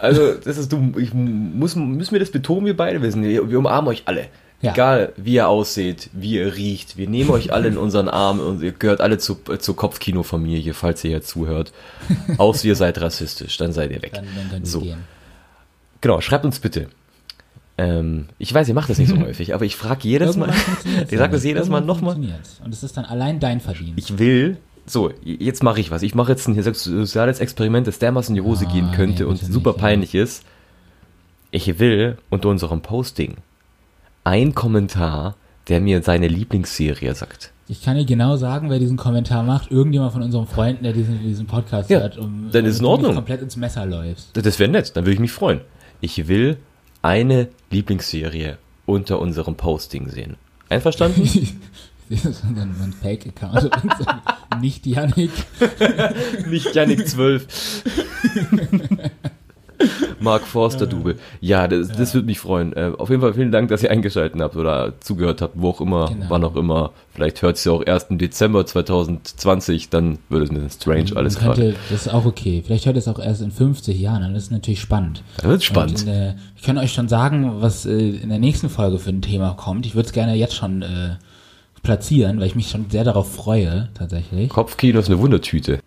[0.00, 3.22] Also, das ist du, ich muss, müssen wir das betonen, wir beide wissen.
[3.22, 4.28] Wir, wir umarmen euch alle.
[4.64, 4.72] Ja.
[4.72, 8.62] Egal, wie ihr aussieht, wie ihr riecht, wir nehmen euch alle in unseren Arm und
[8.62, 11.72] ihr gehört alle zu, äh, zur Kopfkino-Familie, falls ihr hier zuhört.
[12.38, 14.12] Außer ihr seid rassistisch, dann seid ihr weg.
[14.14, 14.86] Dann, dann ihr So.
[16.00, 16.88] Genau, schreibt uns bitte.
[17.76, 20.46] Ähm, ich weiß, ihr macht das nicht so häufig, aber ich frage jedes Mal.
[20.48, 22.16] Irgendwann funktioniert's Ich sag das jedes Mal nochmal.
[22.16, 23.98] Und es ist dann allein dein Verdienst.
[23.98, 24.58] Ich will.
[24.86, 26.02] So, jetzt mache ich was.
[26.02, 29.28] Ich mache jetzt ein soziales Experiment, das dermaßen in die Hose Ah, gehen könnte nee,
[29.30, 29.86] und super nicht, ja.
[29.86, 30.44] peinlich ist.
[31.50, 33.36] Ich will unter unserem Posting
[34.24, 35.36] ein Kommentar,
[35.68, 37.52] der mir seine Lieblingsserie sagt.
[37.66, 39.70] Ich kann dir genau sagen, wer diesen Kommentar macht.
[39.70, 42.18] Irgendjemand von unseren Freunden, der diesen, diesen Podcast Ja, hört.
[42.18, 43.14] Um, dann ist in Ordnung.
[43.14, 44.36] komplett ins Messer läufst.
[44.36, 45.60] Das- wäre nett, dann würde ich mich freuen.
[46.02, 46.58] Ich will
[47.00, 50.36] eine Lieblingsserie unter unserem Posting sehen.
[50.68, 51.22] Einverstanden?
[52.10, 53.70] Das ist so ein, Fake-Account.
[54.60, 55.30] nicht Yannick.
[56.50, 57.82] Nicht Janik 12.
[60.24, 61.16] Mark Forster Double.
[61.40, 62.72] Ja, das, das würde mich freuen.
[62.72, 65.80] Äh, auf jeden Fall vielen Dank, dass ihr eingeschaltet habt oder zugehört habt, wo auch
[65.80, 66.26] immer, Genau.
[66.28, 66.90] wann auch immer.
[67.12, 71.16] Vielleicht hört es ja auch erst im Dezember 2020, dann wird es ein bisschen strange
[71.16, 71.76] alles Man könnte, gerade.
[71.90, 72.62] Das ist auch okay.
[72.64, 74.34] Vielleicht hört es auch erst in 50 Jahren an.
[74.34, 75.22] Das ist natürlich spannend.
[75.36, 76.06] Dann wird Und spannend.
[76.06, 79.54] der, ich kann euch schon sagen, was äh, in der nächsten Folge für ein Thema
[79.54, 79.86] kommt.
[79.86, 81.16] Ich würde es gerne jetzt schon äh,
[81.82, 84.48] platzieren, weil ich mich schon sehr darauf freue, tatsächlich.
[84.48, 85.80] Kopfkino ist eine Wundertüte.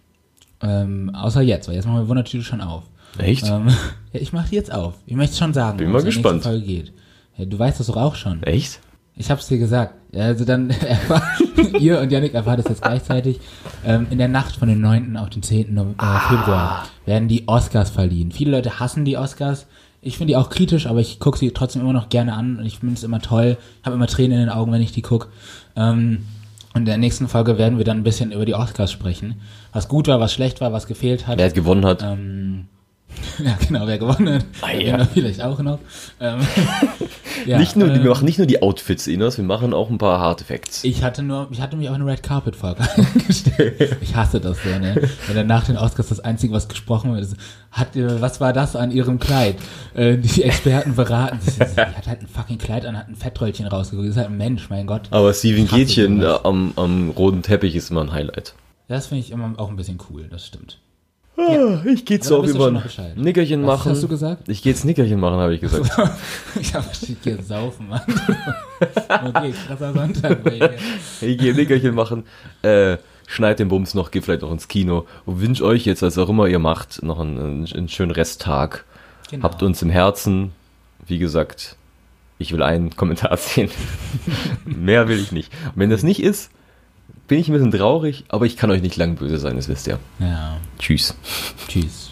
[0.61, 2.83] Ähm, außer jetzt, weil jetzt machen wir Wundertüte schon auf.
[3.17, 3.47] Echt?
[3.47, 3.67] Ähm,
[4.13, 4.95] ja, ich mache die jetzt auf.
[5.05, 6.43] Ich möchte schon sagen, Bin mal gespannt.
[6.43, 6.93] Folge geht.
[7.37, 8.43] Ja, du weißt das doch auch schon.
[8.43, 8.79] Echt?
[9.15, 9.95] Ich hab's dir gesagt.
[10.15, 10.73] Also dann
[11.79, 13.39] ihr und Yannick erfahrt es jetzt gleichzeitig.
[13.85, 15.17] Ähm, in der Nacht von den 9.
[15.17, 15.73] auf den 10.
[15.73, 18.31] No- äh, Februar werden die Oscars verliehen.
[18.31, 19.65] Viele Leute hassen die Oscars.
[20.01, 22.65] Ich finde die auch kritisch, aber ich gucke sie trotzdem immer noch gerne an und
[22.65, 23.57] ich finde es immer toll.
[23.83, 25.27] habe immer Tränen in den Augen, wenn ich die gucke.
[25.75, 26.25] Ähm,
[26.73, 29.41] und in der nächsten Folge werden wir dann ein bisschen über die Oscars sprechen.
[29.73, 31.39] Was gut war, was schlecht war, was gefehlt hat.
[31.39, 32.03] Wer hat gewonnen hat?
[32.03, 32.65] Ähm,
[33.43, 34.45] ja, genau, wer gewonnen hat.
[34.61, 35.05] Ah, ja.
[35.05, 35.80] Vielleicht auch noch.
[36.20, 36.39] Ähm,
[37.45, 39.97] ja, nicht nur, ähm, wir machen nicht nur die Outfits, Inas, wir machen auch ein
[39.97, 40.84] paar Hard Facts.
[40.84, 43.97] ich hatte nur, ich hatte mich auf eine Red Carpet Folge eingestellt.
[44.01, 45.09] Ich hasse das so, ne?
[45.28, 47.38] Wenn dann nach den Oscars das Einzige, was gesprochen wird, ist,
[47.72, 49.57] hat, was war das an ihrem Kleid?
[49.93, 51.39] Äh, die Experten beraten.
[51.41, 54.07] Sie hat halt ein fucking Kleid an, hat ein Fettröllchen rausgeguckt.
[54.09, 55.03] Ist halt ein Mensch, mein Gott.
[55.11, 58.55] Aber Steven Gätchen äh, am, am roten Teppich ist immer ein Highlight.
[58.88, 60.80] Das finde ich immer auch ein bisschen cool, das stimmt.
[61.38, 62.81] Ah, ich gehe jetzt Aber auch über ein?
[63.15, 63.91] Nickerchen Was machen.
[63.91, 64.49] hast du gesagt?
[64.49, 65.85] Ich gehe jetzt Nickerchen machen, habe ich gesagt.
[66.59, 68.01] ich habe ich gehe saufen, Mann.
[68.79, 70.73] okay, krasser Sonntag bei dir.
[71.21, 72.23] Ich gehe Nickerchen machen.
[72.63, 76.17] Äh, schneid den Bums noch, geh vielleicht noch ins Kino und wünsche euch jetzt, was
[76.17, 78.85] auch immer ihr macht, noch einen, einen, einen schönen Resttag.
[79.29, 79.43] Genau.
[79.43, 80.53] Habt uns im Herzen.
[81.05, 81.75] Wie gesagt,
[82.39, 83.69] ich will einen Kommentar sehen.
[84.65, 85.51] Mehr will ich nicht.
[85.65, 86.49] Und wenn das nicht ist,
[87.28, 89.88] bin ich ein bisschen traurig, aber ich kann euch nicht lang böse sein, das wisst
[89.88, 89.99] ihr.
[90.19, 91.15] Ja, Tschüss.
[91.67, 92.11] tschüss.